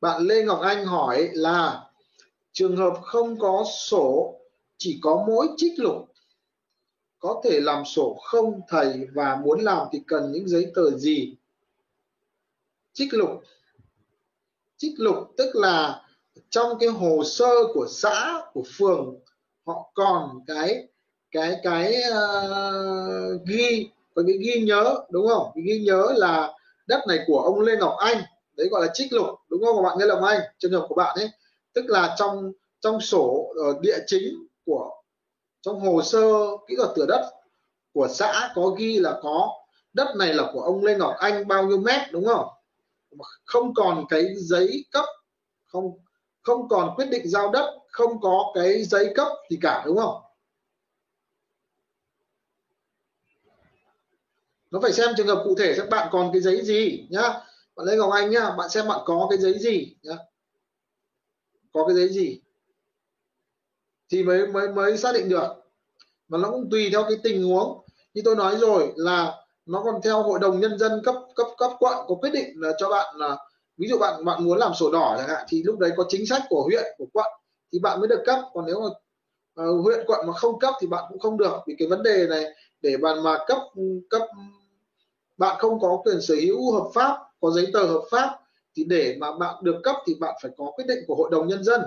[0.00, 1.90] Bạn Lê Ngọc Anh hỏi là
[2.52, 4.40] trường hợp không có sổ
[4.78, 6.11] chỉ có mỗi trích lục
[7.22, 11.34] có thể làm sổ không thầy và muốn làm thì cần những giấy tờ gì?
[12.92, 13.30] Trích lục.
[14.76, 16.02] Trích lục tức là
[16.50, 19.18] trong cái hồ sơ của xã của phường
[19.66, 20.88] họ còn cái
[21.30, 25.50] cái cái uh, ghi có cái ghi nhớ đúng không?
[25.54, 26.52] Cái ghi nhớ là
[26.86, 28.22] đất này của ông Lê Ngọc Anh.
[28.56, 29.98] Đấy gọi là trích lục đúng không các bạn?
[29.98, 31.28] Lê Ngọc Anh trường hợp của bạn ấy.
[31.72, 35.01] Tức là trong trong sổ uh, địa chính của
[35.62, 36.20] trong hồ sơ
[36.68, 37.30] kỹ thuật thửa đất
[37.92, 39.50] của xã có ghi là có,
[39.92, 42.48] đất này là của ông Lê Ngọc Anh bao nhiêu mét, đúng không?
[43.44, 45.04] Không còn cái giấy cấp,
[45.64, 45.98] không
[46.42, 50.22] không còn quyết định giao đất, không có cái giấy cấp gì cả, đúng không?
[54.70, 57.40] Nó phải xem trường hợp cụ thể các bạn còn cái giấy gì, nhá.
[57.76, 60.16] Bạn Lê Ngọc Anh nhá, bạn xem bạn có cái giấy gì, nhá.
[61.72, 62.40] Có cái giấy gì?
[64.12, 65.48] Thì mới mới mới xác định được.
[66.28, 67.78] Mà nó cũng tùy theo cái tình huống.
[68.14, 69.34] Như tôi nói rồi là
[69.66, 72.72] nó còn theo hội đồng nhân dân cấp cấp cấp quận có quyết định là
[72.78, 73.36] cho bạn là
[73.76, 76.26] ví dụ bạn bạn muốn làm sổ đỏ chẳng hạn thì lúc đấy có chính
[76.26, 77.32] sách của huyện của quận
[77.72, 78.40] thì bạn mới được cấp.
[78.52, 78.86] Còn nếu mà
[79.64, 81.56] uh, huyện quận mà không cấp thì bạn cũng không được.
[81.66, 82.44] Vì cái vấn đề này
[82.80, 83.58] để bạn mà cấp
[84.10, 84.22] cấp
[85.38, 88.38] bạn không có quyền sở hữu hợp pháp có giấy tờ hợp pháp
[88.76, 91.48] thì để mà bạn được cấp thì bạn phải có quyết định của hội đồng
[91.48, 91.80] nhân dân.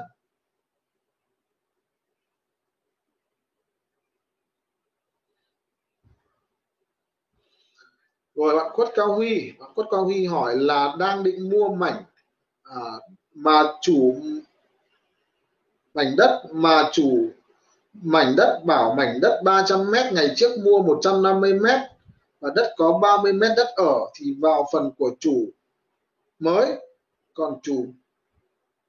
[8.36, 12.04] Rồi bạn quất cao huy bạn quất cao huy hỏi là đang định mua mảnh
[12.64, 12.82] à,
[13.34, 14.16] mà chủ
[15.94, 17.30] mảnh đất mà chủ
[17.94, 21.82] mảnh đất bảo mảnh đất 300 mét ngày trước mua 150 mét
[22.40, 25.46] và đất có 30 mét đất ở thì vào phần của chủ
[26.40, 26.82] mới.
[27.34, 27.86] Còn chủ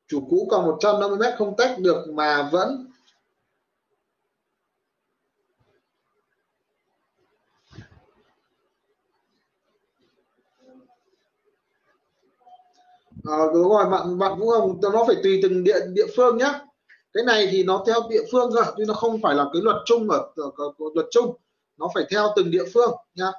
[0.09, 2.91] chủ cũ còn 150 mét không tách được mà vẫn
[13.27, 16.61] à, đúng rồi bạn bạn Vũ Hồng nó phải tùy từng địa địa phương nhá.
[17.13, 19.77] Cái này thì nó theo địa phương thôi nhưng nó không phải là cái luật
[19.85, 21.37] chung ở, ở, ở, ở luật chung.
[21.77, 23.33] Nó phải theo từng địa phương nhá.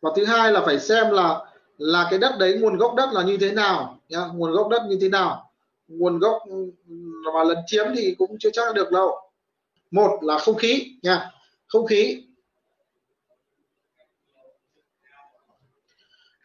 [0.00, 1.44] Và thứ hai là phải xem là
[1.78, 4.82] là cái đất đấy nguồn gốc đất là như thế nào nhá nguồn gốc đất
[4.88, 5.50] như thế nào.
[5.88, 6.42] Nguồn gốc
[7.34, 9.20] mà lần chiếm thì cũng chưa chắc được đâu.
[9.90, 11.30] Một là không khí nha
[11.66, 12.26] không khí.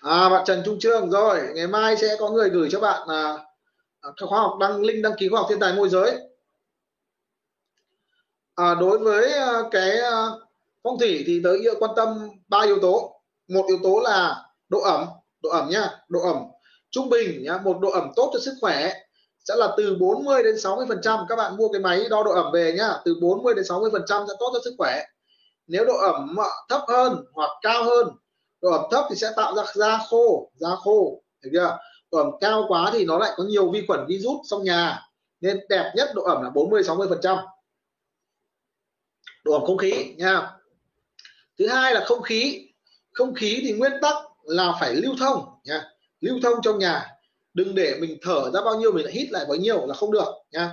[0.07, 3.37] À bạn Trần Trung Trương rồi ngày mai sẽ có người gửi cho bạn à,
[4.01, 6.17] à khóa học đăng link đăng ký khóa học thiên tài môi giới.
[8.55, 10.27] À, đối với à, cái à,
[10.83, 13.21] phong thủy thì tới quan tâm ba yếu tố.
[13.47, 15.05] Một yếu tố là độ ẩm
[15.43, 16.37] độ ẩm nhá độ ẩm
[16.91, 18.93] trung bình nhá một độ ẩm tốt cho sức khỏe
[19.39, 21.19] sẽ là từ 40 đến 60 phần trăm.
[21.29, 24.03] Các bạn mua cái máy đo độ ẩm về nhá từ 40 đến 60 phần
[24.07, 25.03] trăm sẽ tốt cho sức khỏe.
[25.67, 26.35] Nếu độ ẩm
[26.69, 28.07] thấp hơn hoặc cao hơn
[28.61, 31.77] độ ẩm thấp thì sẽ tạo ra da khô da khô được chưa?
[32.11, 35.09] Độ ẩm cao quá thì nó lại có nhiều vi khuẩn virus trong nhà,
[35.41, 37.37] nên đẹp nhất độ ẩm là 40 60 phần trăm.
[39.43, 40.51] Độ ẩm không khí, nha.
[41.59, 42.69] Thứ hai là không khí.
[43.11, 45.89] Không khí thì nguyên tắc là phải lưu thông, nha.
[46.21, 47.07] Lưu thông trong nhà.
[47.53, 50.11] Đừng để mình thở ra bao nhiêu, mình lại hít lại bấy nhiêu là không
[50.11, 50.71] được, nha.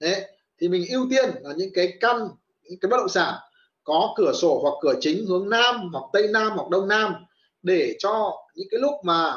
[0.00, 0.24] Đấy,
[0.58, 2.28] thì mình ưu tiên là những cái căn,
[2.62, 3.34] những cái bất động sản
[3.86, 7.14] có cửa sổ hoặc cửa chính hướng nam hoặc tây nam hoặc đông nam
[7.62, 9.34] để cho những cái lúc mà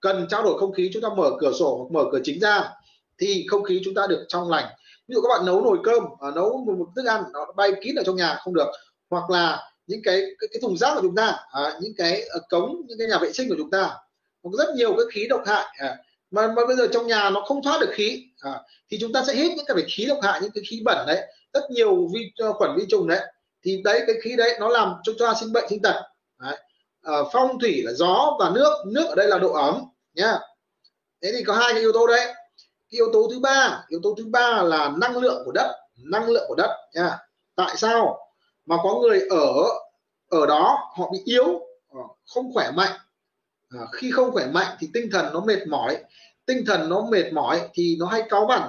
[0.00, 2.70] cần trao đổi không khí chúng ta mở cửa sổ hoặc mở cửa chính ra
[3.18, 4.66] thì không khí chúng ta được trong lành.
[5.08, 7.72] Ví dụ các bạn nấu nồi cơm à, nấu một, một thức ăn nó bay
[7.82, 8.68] kín ở trong nhà không được.
[9.10, 12.42] Hoặc là những cái cái, cái thùng rác của chúng ta à, những cái uh,
[12.48, 13.96] cống những cái nhà vệ sinh của chúng ta
[14.42, 15.96] có rất nhiều cái khí độc hại à,
[16.30, 18.60] mà, mà bây giờ trong nhà nó không thoát được khí à,
[18.90, 21.26] thì chúng ta sẽ hít những cái khí độc hại những cái khí bẩn đấy
[21.52, 23.20] rất nhiều vi khuẩn vi trùng đấy
[23.62, 26.02] thì đấy cái khí đấy nó làm cho chúng ta sinh bệnh sinh tật.
[26.38, 26.56] Đấy.
[27.02, 29.84] À, phong thủy là gió và nước nước ở đây là độ ẩm
[30.14, 30.38] nhá.
[31.22, 32.26] Thế thì có hai cái yếu tố đấy.
[32.90, 36.28] Cái yếu tố thứ ba yếu tố thứ ba là năng lượng của đất năng
[36.28, 37.18] lượng của đất nha
[37.56, 38.18] tại sao?
[38.66, 39.52] Mà có người ở
[40.30, 42.92] ở đó họ bị yếu ờ, không khỏe mạnh.
[43.70, 45.98] À, khi không khỏe mạnh thì tinh thần nó mệt mỏi.
[46.46, 48.62] Tinh thần nó mệt mỏi thì nó hay cáu bẩn.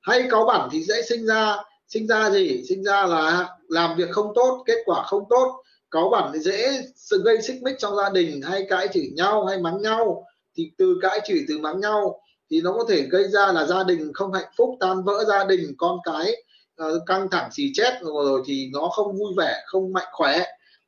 [0.00, 1.56] Hay cáu bẩn thì dễ sinh ra
[1.94, 5.64] sinh ra gì sinh ra là làm việc không tốt kết quả không tốt
[5.94, 9.46] có bản thì dễ sự gây xích mích trong gia đình hay cãi chửi nhau
[9.46, 10.26] hay mắng nhau.
[10.56, 12.20] Thì từ cãi chửi từ mắng nhau
[12.50, 15.44] thì nó có thể gây ra là gia đình không hạnh phúc tan vỡ gia
[15.44, 16.44] đình con cái
[16.82, 17.92] uh, căng thẳng xì chết.
[18.00, 20.40] Rồi thì nó không vui vẻ không mạnh khỏe.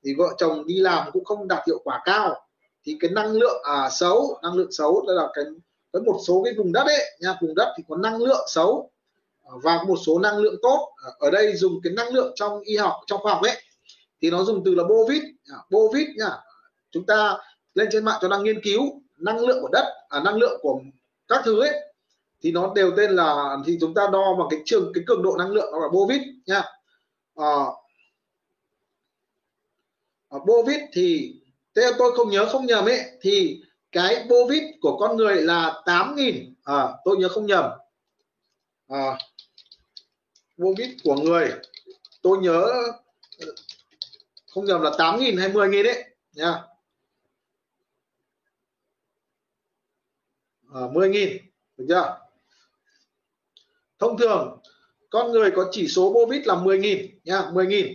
[0.05, 2.35] Thì vợ chồng đi làm cũng không đạt hiệu quả cao.
[2.87, 5.45] Thì cái năng lượng à, xấu năng lượng xấu đây là cái
[5.93, 8.91] với một số cái vùng đất ấy nha vùng đất thì có năng lượng xấu.
[9.47, 12.61] Ờ, và một số năng lượng tốt ờ, ở đây dùng cái năng lượng trong
[12.61, 13.62] y học trong khoa học ấy
[14.22, 15.22] thì nó dùng từ là bovit
[15.70, 16.30] bovit nha
[16.90, 17.38] chúng ta
[17.74, 20.80] lên trên mạng cho đang nghiên cứu năng lượng của đất à, năng lượng của
[21.28, 21.74] các thứ ấy
[22.42, 25.36] thì nó đều tên là thì chúng ta đo bằng cái trường cái cường độ
[25.38, 26.62] năng lượng nó là bovit nha à,
[27.34, 27.66] ờ,
[30.30, 31.34] à, bovit thì
[31.74, 36.55] theo tôi không nhớ không nhầm ấy thì cái bovit của con người là 8.000
[36.64, 37.64] à, tôi nhớ không nhầm.
[38.88, 39.18] À,
[40.57, 41.53] bovit của người.
[42.23, 42.83] Tôi nhớ
[44.47, 46.63] không nhầm là 8.000 hay 10.000 đấy nha.
[50.75, 51.39] À, 10.000
[51.77, 52.19] được chưa?
[53.99, 54.59] Thông thường
[55.11, 57.95] con người có chỉ số bovit là 10.000 nha 10.000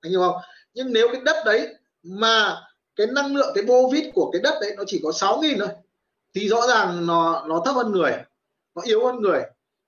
[0.00, 0.42] anh hiểu không?
[0.74, 4.74] Nhưng nếu cái đất đấy mà cái năng lượng cái bovit của cái đất đấy
[4.76, 5.68] nó chỉ có 6.000 thôi
[6.34, 8.12] thì rõ ràng nó nó thấp hơn người
[8.74, 9.42] nó yếu hơn người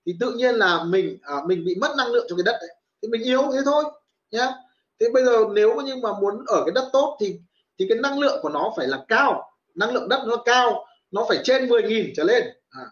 [0.06, 2.70] thì tự nhiên là mình à, mình bị mất năng lượng trong cái đất đấy.
[3.02, 3.84] Thì mình yếu thế thôi
[4.30, 4.52] nhá.
[5.00, 7.38] Thế bây giờ nếu như nhưng mà muốn ở cái đất tốt thì
[7.78, 9.50] thì cái năng lượng của nó phải là cao.
[9.74, 12.44] Năng lượng đất nó cao nó phải trên 10.000 trở lên.
[12.70, 12.84] À.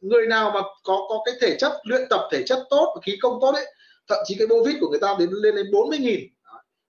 [0.00, 3.18] người nào mà có có cái thể chất luyện tập thể chất tốt và khí
[3.22, 3.66] công tốt đấy
[4.08, 6.28] thậm chí cái bovit của người ta đến lên đến 40.000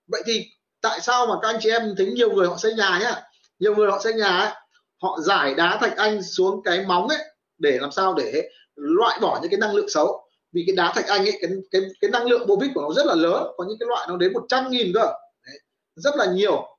[0.08, 0.46] vậy thì
[0.82, 3.22] tại sao mà các anh chị em thấy nhiều người họ xây nhà nhá?
[3.60, 4.54] Nhiều người họ xây nhà ấy,
[5.02, 7.20] họ giải đá thạch anh xuống cái móng ấy
[7.58, 8.50] để làm sao để
[8.80, 10.26] loại bỏ những cái năng lượng xấu.
[10.52, 13.06] Vì cái đá thạch anh ấy cái cái cái năng lượng bovit của nó rất
[13.06, 15.06] là lớn có những cái loại nó đến 100 nghìn cơ.
[15.46, 15.60] Đấy,
[15.96, 16.78] rất là nhiều.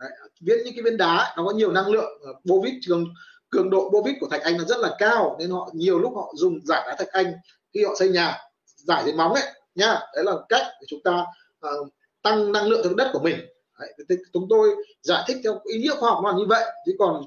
[0.00, 0.10] Đấy,
[0.40, 3.06] viên những cái viên đá nó có nhiều năng lượng bovit cường
[3.50, 6.32] cường độ bovit của thạch anh nó rất là cao nên họ nhiều lúc họ
[6.36, 7.32] dùng giải đá thạch anh
[7.74, 9.42] khi họ xây nhà giải dưới móng ấy
[9.74, 10.00] nha.
[10.14, 11.24] Đấy là cách để chúng ta
[11.66, 11.88] uh,
[12.22, 13.36] tăng năng lượng trong đất của mình.
[13.78, 16.64] Đấy, chúng tôi giải thích theo ý nghĩa khoa học là như vậy.
[16.86, 17.24] Chứ còn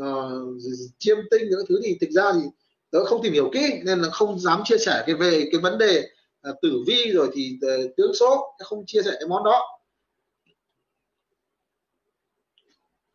[0.00, 0.62] uh,
[0.98, 2.40] chiêm tinh những thứ thì thực ra thì
[2.90, 5.78] tớ không tìm hiểu kỹ nên là không dám chia sẻ cái về cái vấn
[5.78, 6.08] đề
[6.42, 9.80] à, tử vi rồi thì ờ, tướng số không chia sẻ cái món đó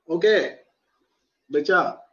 [0.08, 0.24] ok
[1.48, 2.04] được chưa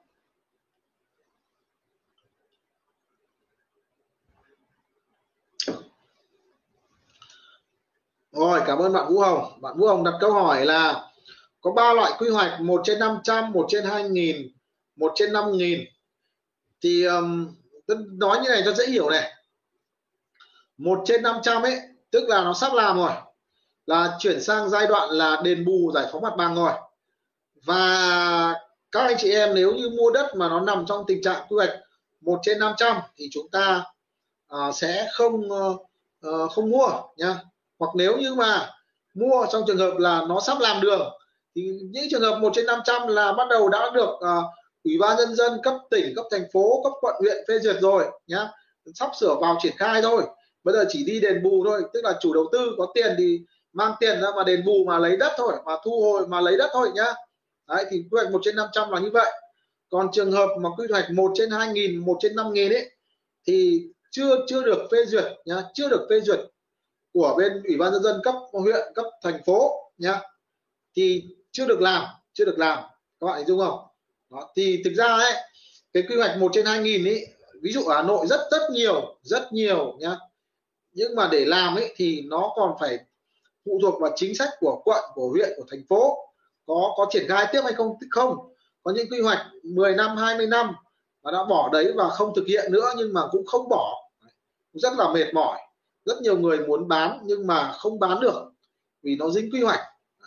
[8.33, 9.61] Rồi, cảm ơn bạn Vũ Hồng.
[9.61, 11.11] Bạn Vũ Hồng đặt câu hỏi là
[11.61, 14.53] có ba loại quy hoạch, một trên 500, một trên 2000,
[14.97, 15.81] một trên 5000.
[16.83, 17.49] Thì um,
[18.11, 19.33] nói như này cho dễ hiểu này.
[20.78, 23.12] Một trên 500 ấy, tức là nó sắp làm rồi.
[23.87, 26.72] Là chuyển sang giai đoạn là đền bù giải phóng mặt bằng rồi.
[27.64, 28.55] Và
[28.93, 31.57] các anh chị em nếu như mua đất mà nó nằm trong tình trạng quy
[31.57, 31.70] hoạch
[32.20, 33.85] một trên 500 thì chúng ta
[34.55, 37.39] uh, sẽ không uh, không mua nhá
[37.78, 38.70] hoặc nếu như mà
[39.14, 41.12] mua trong trường hợp là nó sắp làm đường
[41.55, 44.45] thì những trường hợp một trên 500 là bắt đầu đã được uh,
[44.85, 48.05] ủy ban nhân dân cấp tỉnh, cấp thành phố, cấp quận, huyện phê duyệt rồi,
[48.26, 48.49] nhá.
[48.95, 50.22] Sắp sửa vào triển khai thôi.
[50.64, 53.41] Bây giờ chỉ đi đền bù thôi, tức là chủ đầu tư có tiền thì
[53.72, 56.57] mang tiền ra mà đền bù mà lấy đất thôi, mà thu hồi mà lấy
[56.57, 57.14] đất thôi, nhá.
[57.68, 59.33] Đấy, thì quy hoạch một trên 500 là như vậy.
[59.91, 62.91] Còn trường hợp mà quy hoạch một trên 2.000 một trên 5.000 ấy,
[63.47, 65.62] thì chưa chưa được phê duyệt, nhá.
[65.74, 66.41] Chưa được phê duyệt
[67.12, 70.20] của bên ủy ban nhân dân cấp huyện, cấp thành phố, nhá.
[70.97, 72.78] Thì chưa được làm, chưa được làm.
[73.20, 73.89] Các bạn hình dung không?
[74.31, 75.33] Đó, thì thực ra ấy
[75.93, 77.26] cái quy hoạch một trên 2.000 ấy
[77.62, 80.16] ví dụ ở Hà Nội rất rất nhiều rất nhiều nhá.
[80.93, 82.99] Nhưng mà để làm ấy thì nó còn phải
[83.64, 86.18] phụ thuộc vào chính sách của quận của huyện của thành phố.
[86.66, 88.55] Có có triển khai tiếp hay không không.
[88.83, 90.72] Có những quy hoạch 10 năm 20 năm
[91.22, 94.11] mà đã bỏ đấy và không thực hiện nữa nhưng mà cũng không bỏ.
[94.72, 95.61] Rất là mệt mỏi.
[96.05, 98.53] Rất nhiều người muốn bán nhưng mà không bán được
[99.03, 99.81] vì nó dính quy hoạch.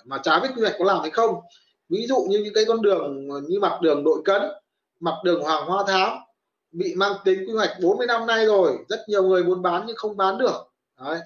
[0.05, 1.35] Mà trái với quy hoạch có làm hay không
[1.89, 4.41] ví dụ như những cái con đường như mặt đường đội cấn
[4.99, 6.17] mặt đường hoàng hoa thám
[6.73, 9.95] bị mang tính quy hoạch 40 năm nay rồi rất nhiều người muốn bán nhưng
[9.95, 10.73] không bán được.
[10.99, 11.19] Đấy.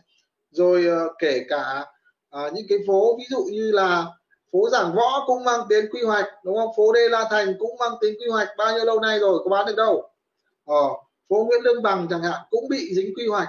[0.52, 1.86] rồi ờ, kể cả
[2.30, 4.06] à, những cái phố ví dụ như là
[4.52, 6.70] phố giảng võ cũng mang tính quy hoạch đúng không?
[6.78, 9.50] Phố đê la thành cũng mang tính quy hoạch bao nhiêu lâu nay rồi có
[9.50, 10.10] bán được đâu.
[10.66, 10.88] Ờ,
[11.30, 13.48] phố nguyễn lương bằng chẳng hạn cũng bị dính quy hoạch.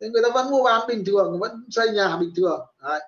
[0.00, 2.60] Nên người ta vẫn mua bán bình thường vẫn xây nhà bình thường.
[2.82, 3.00] Đấy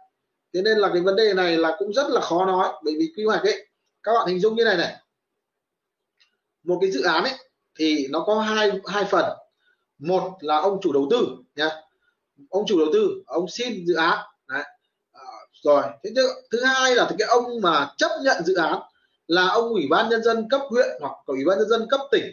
[0.55, 3.13] thế nên là cái vấn đề này là cũng rất là khó nói bởi vì
[3.17, 3.67] quy hoạch ấy
[4.03, 4.95] các bạn hình dung như này này
[6.63, 7.35] một cái dự án ấy
[7.79, 9.25] thì nó có hai hai phần
[9.99, 11.27] một là ông chủ đầu tư
[11.57, 11.71] nhá
[12.51, 14.19] ông chủ đầu tư ông xin dự án
[14.49, 14.63] Đấy.
[15.13, 15.23] À,
[15.53, 18.81] rồi thế thứ, thứ hai là cái ông mà chấp nhận dự án
[19.27, 22.25] là ông ủy ban nhân dân cấp huyện hoặc ủy ban nhân dân cấp tỉnh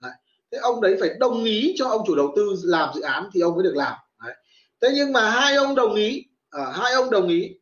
[0.00, 0.12] đấy.
[0.52, 3.40] thế ông đấy phải đồng ý cho ông chủ đầu tư làm dự án thì
[3.40, 4.34] ông mới được làm đấy.
[4.82, 7.59] thế nhưng mà hai ông đồng ý à, hai ông đồng ý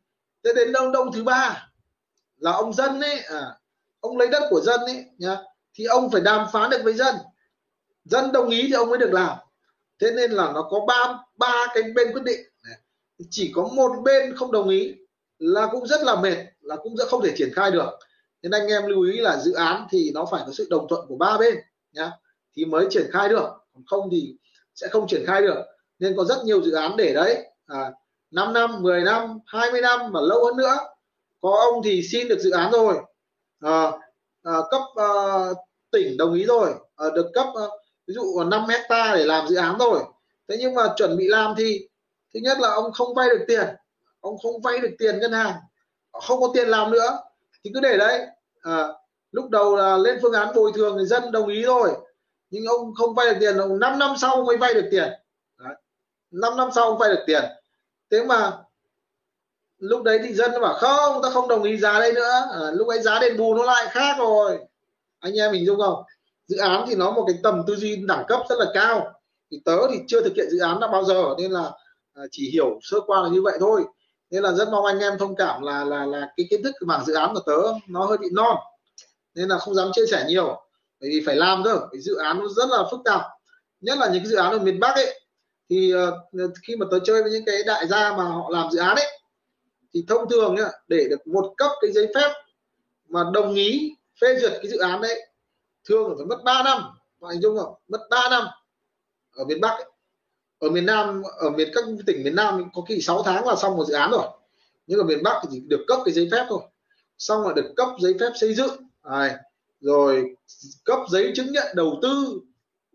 [0.55, 1.69] thế đến đông đông thứ ba
[2.37, 3.45] là ông dân ấy à,
[3.99, 5.37] ông lấy đất của dân ấy nhá
[5.73, 7.15] thì ông phải đàm phán được với dân.
[8.05, 9.37] Dân đồng ý thì ông mới được làm.
[9.99, 12.39] Thế nên là nó có ba ba cái bên quyết định.
[13.29, 14.95] Chỉ có một bên không đồng ý
[15.39, 17.89] là cũng rất là mệt là cũng rất không thể triển khai được.
[18.41, 21.07] Nên anh em lưu ý là dự án thì nó phải có sự đồng thuận
[21.07, 21.55] của ba bên
[21.91, 22.11] nhá
[22.55, 23.49] thì mới triển khai được.
[23.73, 24.35] Còn không thì
[24.75, 25.65] sẽ không triển khai được.
[25.99, 27.91] Nên có rất nhiều dự án để đấy à,
[28.31, 30.77] 5 năm 10 năm 20 năm và lâu hơn nữa.
[31.41, 32.95] Có ông thì xin được dự án rồi.
[33.59, 33.91] À,
[34.43, 35.09] à, cấp à,
[35.91, 36.73] tỉnh đồng ý rồi.
[36.95, 37.65] À, được cấp à,
[38.07, 39.99] ví dụ 5 hecta để làm dự án rồi.
[40.47, 41.87] Thế nhưng mà chuẩn bị làm thì
[42.33, 43.67] thứ nhất là ông không vay được tiền.
[44.19, 45.55] Ông không vay được tiền ngân hàng.
[46.11, 47.19] Không có tiền làm nữa.
[47.63, 48.27] Thì cứ để đấy.
[48.61, 48.87] À,
[49.31, 51.91] lúc đầu là lên phương án bồi thường thì dân đồng ý rồi.
[52.49, 55.09] Nhưng ông không vay được tiền ông 5 năm sau mới vay được tiền.
[55.57, 55.73] Đấy.
[56.31, 57.43] 5 năm sau ông vay được tiền
[58.11, 58.57] thế mà
[59.79, 62.47] lúc đấy thì dân nó bảo không ta không đồng ý giá đây nữa.
[62.53, 64.59] À, lúc ấy giá đền bù nó lại khác rồi.
[65.19, 66.03] Anh em mình dung không?
[66.47, 69.13] Dự án thì nó một cái tầm tư duy đẳng cấp rất là cao.
[69.51, 71.71] Thì tớ thì chưa thực hiện dự án đã bao giờ nên là
[72.13, 73.83] ờ, chỉ hiểu sơ qua là như vậy thôi.
[74.29, 77.05] Nên là rất mong anh em thông cảm là là là cái kiến thức mảng
[77.05, 78.57] dự án của tớ nó hơi bị non
[79.35, 80.61] nên là không dám chia sẻ nhiều.
[81.01, 83.21] Bởi vì phải làm cơ cái dự án nó rất là phức tạp.
[83.81, 85.18] Nhất là những cái dự án ở miền Bắc ấy
[85.69, 88.79] thì uh, khi mà tôi chơi với những cái đại gia mà họ làm dự
[88.79, 89.19] án ấy
[89.93, 92.33] thì thông thường nhá để được một cấp cái giấy phép
[93.09, 95.29] mà đồng ý phê duyệt cái dự án đấy
[95.89, 96.81] thường phải mất 3 năm.
[97.19, 97.73] Bạn hình dung không?
[97.87, 98.43] Mất 3 năm
[99.35, 99.85] ở miền Bắc ấy.
[100.59, 103.77] ở miền Nam ở miền các tỉnh miền Nam có khi 6 tháng là xong
[103.77, 104.27] một dự án rồi.
[104.87, 106.61] Nhưng ở miền Bắc thì chỉ được cấp cái giấy phép thôi.
[107.17, 108.71] Xong là được cấp giấy phép xây dựng.
[109.01, 109.39] À,
[109.79, 110.35] rồi
[110.85, 112.39] cấp giấy chứng nhận đầu tư.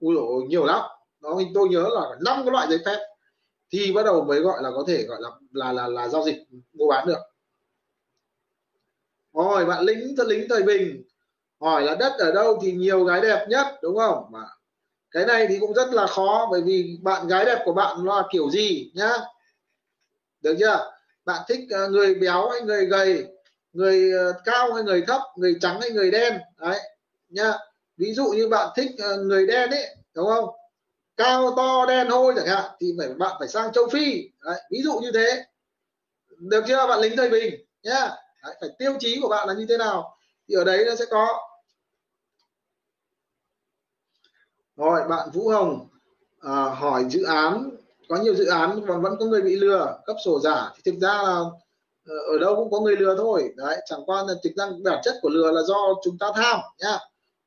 [0.00, 0.82] Ui dồi, nhiều lắm
[1.24, 2.98] đó tôi nhớ là năm cái loại giấy phép.
[3.72, 6.36] Thì bắt đầu mới gọi là có thể gọi là là là, là giao dịch
[6.72, 7.20] mua bán được.
[9.32, 11.02] Rồi bạn lính thật lính thời bình.
[11.60, 14.24] Hỏi là đất ở đâu thì nhiều gái đẹp nhất đúng không?
[14.30, 14.40] Mà
[15.10, 18.22] cái này thì cũng rất là khó bởi vì bạn gái đẹp của bạn là
[18.32, 19.12] kiểu gì nhá?
[20.40, 20.90] Được chưa?
[21.24, 23.26] Bạn thích ờ, người béo hay người gầy
[23.72, 26.38] người ờ, cao hay người thấp người trắng hay người đen?
[26.58, 26.80] Đấy
[27.28, 27.52] nhá.
[27.96, 30.48] Ví dụ như bạn thích ờ, người đen ấy đúng không?
[31.16, 34.30] Cao to đen hôi chẳng hạn thì phải bạn phải sang châu phi.
[34.40, 35.44] Đấy, ví dụ như thế.
[36.38, 36.86] Được chưa?
[36.86, 38.10] Bạn lính thời bình nhá.
[38.42, 40.18] Đấy, phải tiêu chí của bạn là như thế nào?
[40.48, 41.28] Thì ở đấy nó sẽ có.
[44.76, 45.88] Rồi bạn Vũ Hồng
[46.40, 47.70] à, hỏi dự án.
[48.08, 50.72] Có nhiều dự án còn vẫn có người bị lừa cấp sổ giả.
[50.76, 51.40] Thì thực ra là
[52.06, 53.52] ờ, ở đâu cũng có người lừa thôi.
[53.56, 56.60] Đấy chẳng qua là thực ra bản chất của lừa là do chúng ta tham
[56.78, 56.98] nhá.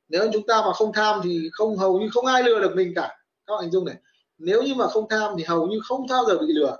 [0.08, 2.92] Nếu chúng ta mà không tham thì không hầu như không ai lừa được mình
[2.96, 3.17] cả
[3.48, 3.96] các bạn hình dung này
[4.38, 6.76] nếu như mà không tham thì hầu như không bao giờ bị lừa.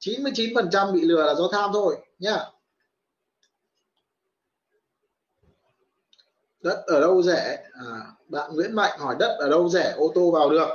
[0.00, 2.44] 99% bị lừa là do tham thôi nhá.
[6.60, 7.68] Đất ở đâu rẻ?
[7.72, 9.94] À, bạn Nguyễn Mạnh hỏi đất ở đâu rẻ?
[9.96, 10.68] Ô tô vào được.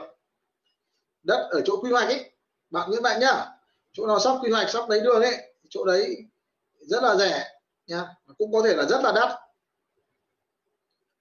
[1.24, 2.32] Đất ở chỗ quy hoạch ấy
[2.70, 3.46] bạn Nguyễn Mạnh nhá.
[3.92, 5.56] Chỗ nào sắp quy hoạch sắp lấy đường ấy.
[5.70, 6.18] Chỗ đấy
[6.82, 7.48] rất là rẻ
[7.88, 9.40] nha cũng có thể là rất là đắt.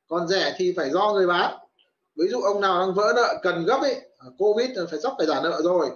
[0.09, 1.66] Còn rẻ thì phải do người bán
[2.17, 5.27] ví dụ ông nào đang vỡ nợ cần gấp ấy à, covid phải sắp phải
[5.27, 5.91] giả nợ rồi.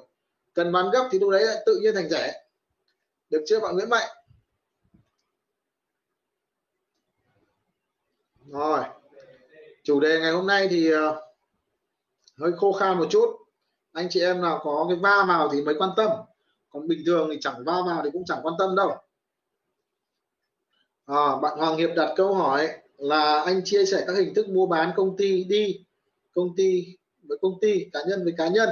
[0.55, 2.45] Cần bán gấp thì lúc đấy tự nhiên thành rẻ.
[3.31, 4.09] Được chưa bạn Nguyễn Mạnh?
[8.47, 8.81] Rồi.
[9.85, 11.15] Chủ đề ngày hôm nay thì à,
[12.39, 13.37] hơi khô khan một chút.
[13.93, 16.11] Anh chị em nào có cái va vào thì mới quan tâm.
[16.71, 18.91] Còn bình thường thì chẳng va vào thì cũng chẳng quan tâm đâu.
[21.07, 24.67] À, bạn Hoàng Hiệp đặt câu hỏi là anh chia sẻ các hình thức mua
[24.67, 25.85] bán công ty đi
[26.33, 28.69] công ty với công ty cá nhân với cá nhân.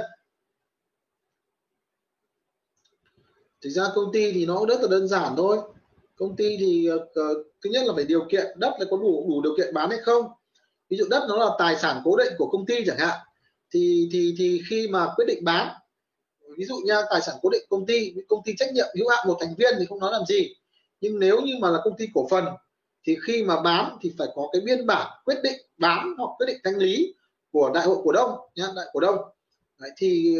[3.61, 5.57] Thực ra công ty thì nó rất là đơn giản thôi.
[6.15, 7.01] Công ty thì uh,
[7.63, 9.99] thứ nhất là phải điều kiện đất là có đủ đủ điều kiện bán hay
[9.99, 10.25] không.
[10.89, 13.19] Ví dụ đất nó là tài sản cố định của công ty chẳng hạn
[13.71, 15.75] thì thì thì khi mà quyết định bán
[16.57, 19.27] ví dụ nha tài sản cố định công ty công ty trách nhiệm hữu hạn
[19.27, 20.55] một thành viên thì không nói làm gì.
[21.01, 22.45] Nhưng nếu như mà là công ty cổ phần
[23.03, 26.45] thì khi mà bán thì phải có cái biên bản quyết định bán hoặc quyết
[26.47, 27.13] định thanh lý
[27.51, 29.17] của đại hội cổ đông nhá đại cổ đông.
[29.79, 30.37] Đấy, thì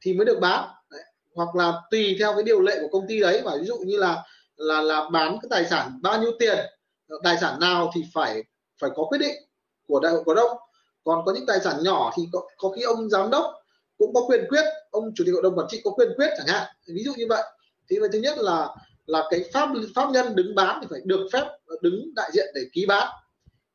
[0.00, 0.68] thì mới được bán.
[0.90, 1.02] Đấy.
[1.34, 3.96] hoặc là tùy theo cái điều lệ của công ty đấy và ví dụ như
[3.96, 4.22] là
[4.56, 6.58] là là bán cái tài sản bao nhiêu tiền
[7.24, 8.44] tài sản nào thì phải
[8.80, 9.36] phải có quyết định
[9.88, 10.56] của đại hội cổ đông.
[11.04, 13.54] Còn có những tài sản nhỏ thì có, có khi ông giám đốc
[13.98, 16.46] cũng có quyền quyết ông chủ tịch hội đồng quản trị có quyền quyết chẳng
[16.46, 16.66] hạn.
[16.86, 17.42] Ví dụ như vậy.
[17.88, 18.68] Thì thứ nhất là
[19.06, 21.44] là cái pháp pháp nhân đứng bán thì phải được phép
[21.80, 23.08] đứng đại diện để ký bán.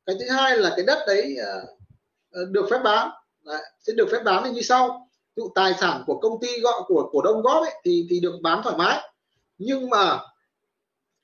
[0.05, 1.65] Cái thứ hai là cái đất đấy ờ,
[2.31, 3.09] Ờ, được phép bán.
[3.45, 5.07] Đấy, sẽ được phép bán thì như sau.
[5.35, 8.33] Dụ tài sản của công ty gọi của cổ đông góp ấy, thì thì được
[8.41, 9.11] bán thoải mái.
[9.57, 10.19] Nhưng mà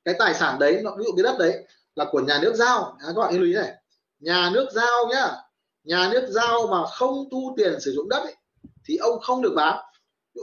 [0.06, 1.64] cái tài sản đấy nó ví dụ cái đất đấy
[1.96, 2.98] là của nhà nước giao.
[3.00, 3.74] À, các bạn lưu ý này.
[4.20, 5.32] Nhà nước giao nhá.
[5.84, 8.36] Nhà nước giao mà không thu tiền sử dụng đất ấy,
[8.86, 9.80] thì ông không được bán.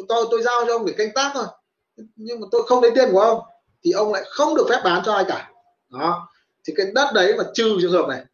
[0.08, 1.46] Tôi tôi giao cho ông để canh tác thôi.
[2.16, 3.40] Nhưng mà tôi không lấy tiền của ông
[3.84, 5.50] thì ông lại không được phép bán cho ai cả.
[5.88, 6.28] Đó.
[6.64, 8.24] Thì cái đất đấy mà trừ trường hợp này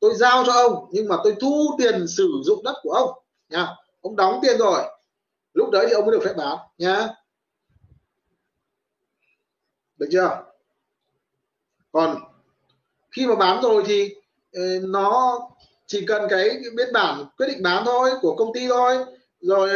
[0.00, 3.10] tôi giao cho ông nhưng mà tôi thu tiền sử dụng đất của ông
[3.48, 3.68] nha.
[4.00, 4.82] Ông đóng tiền rồi
[5.54, 7.08] lúc đấy thì ông mới được phép bán nhá
[10.00, 10.44] được chưa?
[11.92, 12.20] Còn
[13.10, 14.14] khi mà bán rồi thì
[14.52, 15.38] ờ, nó
[15.86, 19.04] chỉ cần cái, biên bản quyết định bán thôi của công ty thôi
[19.40, 19.70] rồi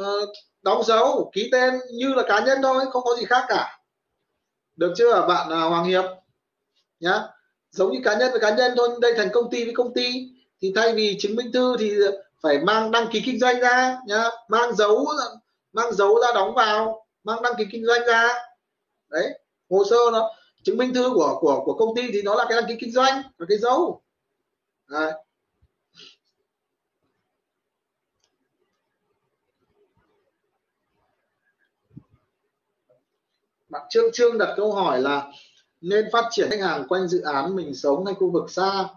[0.00, 0.28] uh,
[0.62, 3.78] đóng dấu ký tên như là cá nhân thôi không có gì khác cả.
[4.76, 6.04] Được chưa bạn à, Hoàng Hiệp?
[7.00, 7.22] Nhá
[7.74, 10.30] giống như cá nhân với cá nhân thôi, đây thành công ty với công ty.
[10.60, 11.92] Thì thay vì chứng minh thư thì
[12.42, 14.24] phải mang đăng ký kinh doanh ra, nhá.
[14.48, 15.06] Mang dấu
[15.72, 18.28] mang dấu ra đóng vào, mang đăng ký kinh doanh ra.
[19.10, 20.30] Đấy, hồ sơ nó,
[20.62, 22.92] chứng minh thư của của của công ty thì nó là cái đăng ký kinh
[22.92, 24.02] doanh và cái dấu.
[24.88, 25.12] Đấy.
[33.68, 35.32] bạn trương trương đặt câu hỏi là
[35.84, 38.88] nên phát triển khách hàng quanh dự án mình sống hay khu vực xa?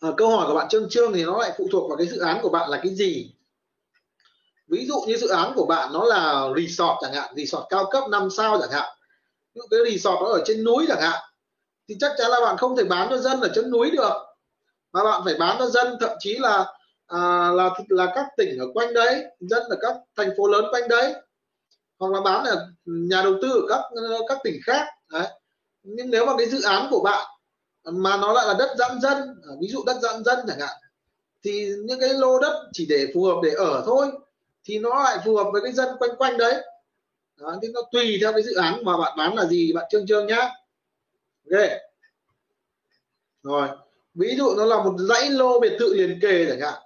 [0.00, 2.18] À, câu hỏi của bạn trương trương thì nó lại phụ thuộc vào cái dự
[2.18, 3.32] án của bạn là cái gì?
[4.68, 8.04] Ví dụ như dự án của bạn nó là resort chẳng hạn resort cao cấp
[8.10, 8.88] 5 sao chẳng hạn.
[9.54, 11.20] Ví dụ cái resort nó ở trên núi chẳng hạn
[11.88, 14.12] thì chắc chắn là bạn không thể bán cho dân ở trên núi được.
[14.92, 16.66] Mà bạn phải bán cho dân thậm chí là
[17.06, 20.88] à, là là các tỉnh ở quanh đấy dân ở các thành phố lớn quanh
[20.88, 21.14] đấy
[21.98, 23.82] hoặc là bán ở nhà đầu tư ở các
[24.28, 25.26] các tỉnh khác đấy.
[25.82, 27.26] nhưng nếu mà cái dự án của bạn
[27.84, 30.76] mà nó lại là đất giãn dân à, ví dụ đất giãn dân chẳng hạn
[31.42, 34.06] thì những cái lô đất chỉ để phù hợp để ở thôi
[34.64, 36.54] thì nó lại phù hợp với cái dân quanh quanh đấy.
[37.36, 40.06] Đó, thì nó tùy theo cái dự án mà bạn bán là gì bạn trương
[40.06, 40.50] trương nhá.
[41.50, 41.60] Ok.
[43.42, 43.68] Rồi
[44.14, 46.82] ví dụ nó là một dãy lô biệt thự liền kề chẳng hạn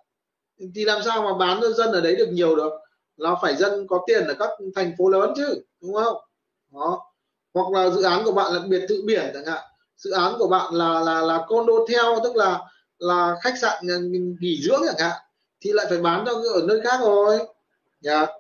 [0.75, 2.73] thì làm sao mà bán cho dân ở đấy được nhiều được?
[3.17, 6.17] Là phải dân có tiền ở các thành phố lớn chứ, đúng không?
[6.71, 7.13] Đó.
[7.55, 9.63] Hoặc là dự án của bạn là biệt thự biển chẳng hạn.
[9.97, 12.61] Dự án của bạn là là là condo theo, tức là
[12.99, 13.85] là khách sạn
[14.41, 15.21] nghỉ dưỡng chẳng hạn,
[15.61, 17.39] thì lại phải bán cho ở nơi khác rồi.
[18.01, 18.31] Nhá yeah.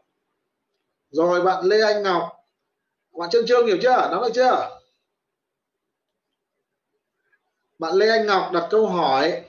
[1.10, 2.22] rồi bạn Lê Anh Ngọc,
[3.18, 4.08] bạn Trương Trương hiểu chưa?
[4.10, 4.78] Nắm được chưa?
[7.78, 9.44] Bạn Lê Anh Ngọc đặt câu hỏi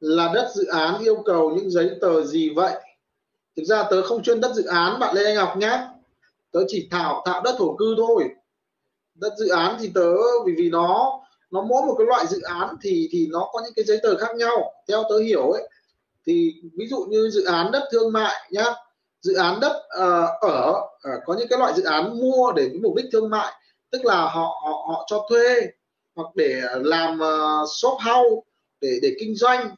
[0.00, 2.83] là đất dự án yêu cầu những giấy tờ gì vậy?
[3.56, 5.80] Thực ra tớ không chuyên đất dự án bạn Lê Anh Ngọc nhé.
[6.52, 8.28] Tớ chỉ thảo tạo đất thổ cư thôi.
[9.14, 10.12] Đất dự án thì tớ
[10.46, 13.74] vì vì nó nó mỗi một cái loại dự án thì thì nó có những
[13.76, 15.68] cái giấy tờ khác nhau theo tớ hiểu ấy.
[16.26, 18.64] Thì ví dụ như dự án đất thương mại nhá.
[19.20, 22.80] Dự án đất uh, ở uh, có những cái loại dự án mua để với
[22.82, 23.52] mục đích thương mại
[23.94, 25.60] tức là họ họ họ cho thuê
[26.14, 28.46] hoặc để làm uh, shop house
[28.80, 29.74] để để kinh doanh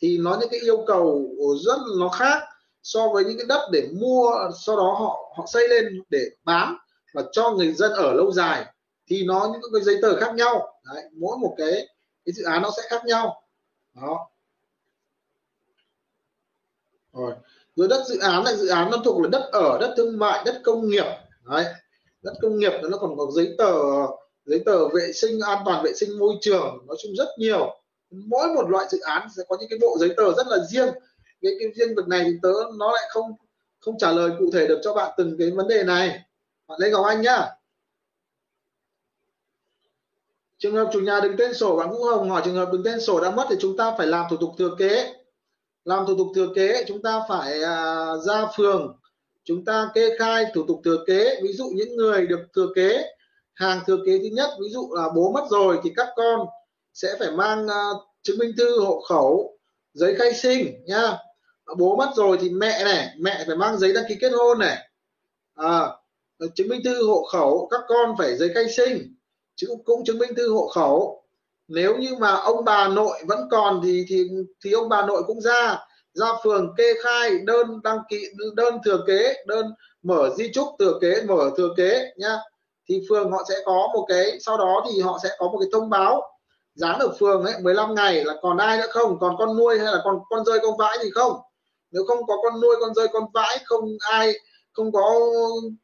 [0.00, 1.30] thì nó những cái yêu cầu
[1.66, 2.42] rất nó khác
[2.82, 4.32] so với những cái đất để mua
[4.64, 6.76] sau đó họ họ xây lên để bán
[7.14, 8.64] và cho người dân ở lâu dài
[9.06, 10.80] thì nó những cái giấy tờ khác nhau.
[10.84, 11.72] Đấy, mỗi một cái
[12.24, 13.42] cái dự án nó sẽ khác nhau.
[13.94, 14.30] Đó.
[17.12, 17.32] Rồi
[17.76, 20.42] rồi đất dự án là dự án nó thuộc là đất ở đất thương mại
[20.44, 21.06] đất công nghiệp.
[21.44, 21.64] Đấy.
[22.22, 23.72] đất công nghiệp nó còn có giấy tờ
[24.44, 27.76] giấy tờ vệ sinh an toàn vệ sinh môi trường nói chung rất nhiều.
[28.10, 30.88] Mỗi một loại dự án sẽ có những cái bộ giấy tờ rất là riêng
[31.42, 33.32] cái, cái riêng việc này thì tớ nó lại không
[33.80, 36.20] không trả lời cụ thể được cho bạn từng cái vấn đề này.
[36.68, 37.48] Bạn Lê Ngọc Anh nhá.
[40.58, 43.00] Trường hợp chủ nhà đứng tên sổ bạn Vũ Hồng hỏi trường hợp đứng tên
[43.00, 45.14] sổ đã mất thì chúng ta phải làm thủ tục thừa kế.
[45.84, 48.96] Làm thủ tục thừa kế chúng ta phải à, ra phường.
[49.44, 53.04] Chúng ta kê khai thủ tục thừa kế ví dụ những người được thừa kế
[53.54, 56.46] hàng thừa kế thứ nhất ví dụ là bố mất rồi thì các con
[56.94, 59.58] sẽ phải mang uh, chứng minh thư hộ khẩu
[59.92, 61.18] giấy khai sinh nha
[61.78, 64.76] bố mất rồi thì mẹ này mẹ phải mang giấy đăng ký kết hôn này.
[65.54, 65.88] À,
[66.54, 69.14] chứng minh thư hộ khẩu các con phải giấy khai sinh.
[69.56, 71.24] Chứ cũng chứng minh thư hộ khẩu.
[71.68, 74.28] Nếu như mà ông bà nội vẫn còn thì thì
[74.64, 75.78] thì ông bà nội cũng ra
[76.14, 79.66] ra phường kê khai đơn đăng ký đơn thừa kế đơn
[80.02, 82.38] mở di trúc thừa kế mở thừa kế nhá.
[82.88, 85.68] Thì phường họ sẽ có một cái sau đó thì họ sẽ có một cái
[85.72, 86.22] thông báo.
[86.74, 89.18] Dán ở phường ấy 15 ngày là còn ai nữa không?
[89.20, 91.32] Còn con nuôi hay là còn con rơi con vãi gì không?
[91.90, 94.32] Nếu không có con nuôi, con rơi, con vãi, không ai,
[94.72, 95.20] không có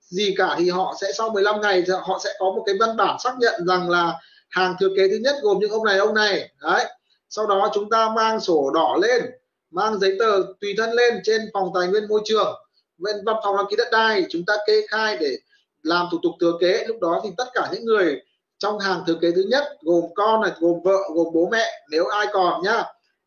[0.00, 3.16] gì cả thì họ sẽ sau 15 ngày họ sẽ có một cái văn bản
[3.24, 6.50] xác nhận rằng là hàng thừa kế thứ nhất gồm những ông này ông này.
[6.62, 6.84] Đấy.
[7.28, 9.22] Sau đó chúng ta mang sổ đỏ lên,
[9.70, 12.54] mang giấy tờ tùy thân lên trên phòng tài nguyên môi trường
[12.98, 15.36] bên văn phòng đăng ký đất đai, chúng ta kê khai để
[15.82, 16.84] làm thủ tục thừa kế.
[16.86, 18.20] Lúc đó thì tất cả những người
[18.58, 22.06] trong hàng thừa kế thứ nhất, gồm con này, gồm vợ, gồm bố mẹ, nếu
[22.06, 22.84] ai còn nhá,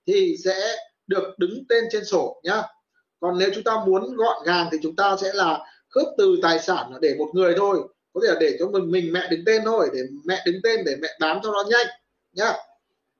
[0.07, 0.75] thì sẽ
[1.09, 2.63] được đứng tên trên sổ nhá.
[3.19, 6.59] Còn nếu chúng ta muốn gọn gàng thì chúng ta sẽ là khớp từ tài
[6.59, 7.79] sản để một người thôi.
[8.13, 10.79] Có thể là để cho mình mình mẹ đứng tên thôi, để mẹ đứng tên,
[10.85, 11.87] để mẹ bám cho nó nhanh
[12.33, 12.53] nhá.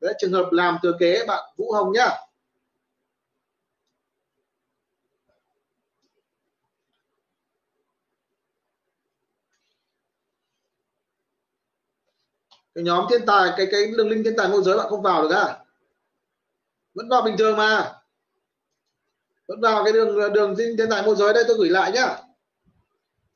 [0.01, 2.09] Đấy, trường hợp làm thừa kế, bạn Vũ Hồng nhá.
[12.75, 15.23] Cái nhóm thiên tài, cái cái đường link thiên tài môi giới bạn không vào
[15.23, 15.57] được à?
[16.93, 17.93] Vẫn vào bình thường mà.
[19.47, 22.17] Vẫn vào cái đường đường dinh thiên tài môi giới đây tôi gửi lại nhá.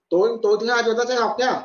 [0.09, 1.61] Tối tối thứ hai chúng ta sẽ học nhá.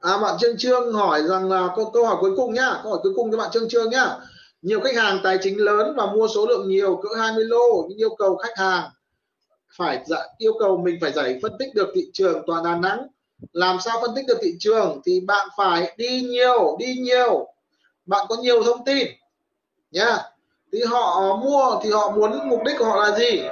[0.00, 3.00] À bạn Trương Trương hỏi rằng là câu, câu hỏi cuối cùng nhá, câu hỏi
[3.02, 4.16] cuối cùng cho bạn Trương Trương nhá.
[4.62, 7.98] Nhiều khách hàng tài chính lớn và mua số lượng nhiều cỡ 20 lô nhưng
[7.98, 8.90] yêu cầu khách hàng
[9.76, 10.04] phải
[10.38, 13.06] yêu cầu mình phải giải phân tích được thị trường toàn Đà Nẵng.
[13.52, 17.48] Làm sao phân tích được thị trường thì bạn phải đi nhiều đi nhiều.
[18.06, 19.08] Bạn có nhiều thông tin,
[19.90, 20.18] nhá.
[20.72, 23.42] Thì họ mua, thì họ muốn mục đích của họ là gì?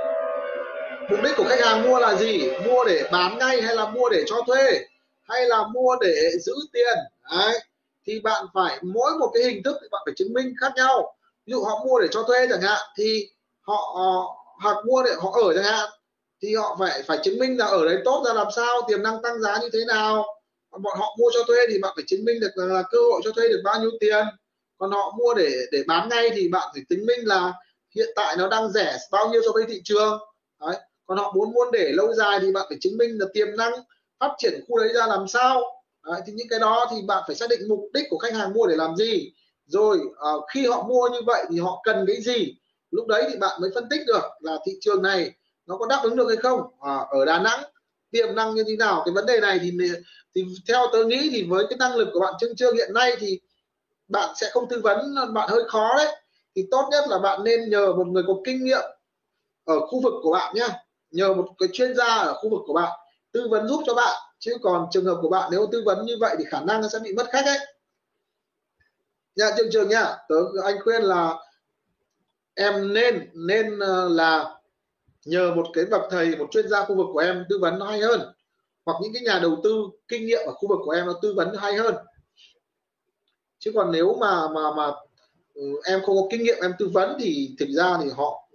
[1.11, 2.51] Mục đích của khách hàng mua là gì?
[2.67, 4.81] Mua để bán ngay hay là mua để cho thuê?
[5.23, 6.99] Hay là mua để giữ tiền?
[7.31, 7.59] Đấy.
[8.07, 11.15] Thì bạn phải, mỗi một cái hình thức thì bạn phải chứng minh khác nhau.
[11.47, 13.29] Ví dụ họ mua để cho thuê chẳng hạn, thì
[13.61, 14.11] họ ờ,
[14.63, 15.89] hoặc mua để họ ở chẳng hạn
[16.43, 19.23] thì họ phải phải chứng minh là ở đấy tốt ra làm sao tiềm năng
[19.23, 20.25] tăng giá như thế nào.
[20.71, 23.21] Bọn họ mua cho thuê thì bạn phải chứng minh được là, là cơ hội
[23.25, 24.27] cho thuê được bao nhiêu tiền.
[24.79, 27.53] Còn họ mua để để bán ngay thì bạn phải chứng minh là
[27.95, 30.19] hiện tại nó đang rẻ bao nhiêu so với thị trường.
[30.61, 30.77] Đấy.
[31.07, 33.73] còn họ muốn muốn để lâu dài thì bạn phải chứng minh là tiềm năng
[34.21, 35.63] phát triển khu đấy ra làm sao.
[36.07, 38.53] Đấy, thì những cái đó thì bạn phải xác định mục đích của khách hàng
[38.53, 39.33] mua để làm gì.
[39.67, 42.55] Rồi uh, khi họ mua như vậy thì họ cần cái gì?
[42.91, 45.33] Lúc đấy thì bạn mới phân tích được là thị trường này
[45.73, 46.61] nó có đáp ứng được hay không?
[46.81, 47.63] À, ở Đà Nẵng
[48.11, 49.03] tiềm năng như thế nào?
[49.05, 49.73] Cái vấn đề này thì
[50.35, 53.17] thì theo tôi nghĩ thì với cái năng lực của bạn Trương Trương hiện nay
[53.19, 53.41] thì
[54.09, 56.17] bạn sẽ không tư vấn bạn hơi khó đấy.
[56.57, 58.85] Thì tốt nhất là bạn nên nhờ một người có kinh nghiệm
[59.65, 60.69] ở khu vực của bạn nhé
[61.11, 62.93] nhờ một cái chuyên gia ở khu vực của bạn
[63.33, 64.23] tư vấn giúp cho bạn.
[64.39, 66.89] Chứ còn trường hợp của bạn nếu tư vấn như vậy thì khả năng nó
[66.89, 67.59] sẽ bị mất khách đấy.
[69.37, 71.35] Nha trường trường nha tớ anh khuyên là
[72.55, 74.55] em nên nên ờ, là
[75.25, 77.87] nhờ một cái bậc thầy, một chuyên gia khu vực của em tư vấn nó
[77.87, 78.21] hay hơn
[78.87, 79.75] hoặc những cái nhà đầu tư
[80.09, 81.95] kinh nghiệm ở khu vực của em nó tư vấn hay hơn
[83.59, 84.91] chứ còn nếu mà mà mà
[85.55, 88.49] ừ, em không có kinh nghiệm em tư vấn thì thực ra thì họ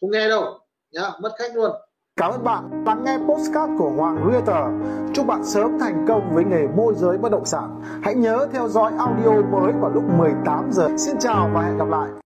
[0.00, 0.58] không nghe đâu
[0.90, 1.70] nhá, mất khách luôn
[2.16, 4.94] Cảm ơn bạn lắng nghe postcard của Hoàng Realtor.
[5.14, 7.80] Chúc bạn sớm thành công với nghề môi giới bất động sản.
[8.02, 10.88] Hãy nhớ theo dõi audio mới vào lúc 18 giờ.
[10.98, 12.08] Xin chào và hẹn gặp lại.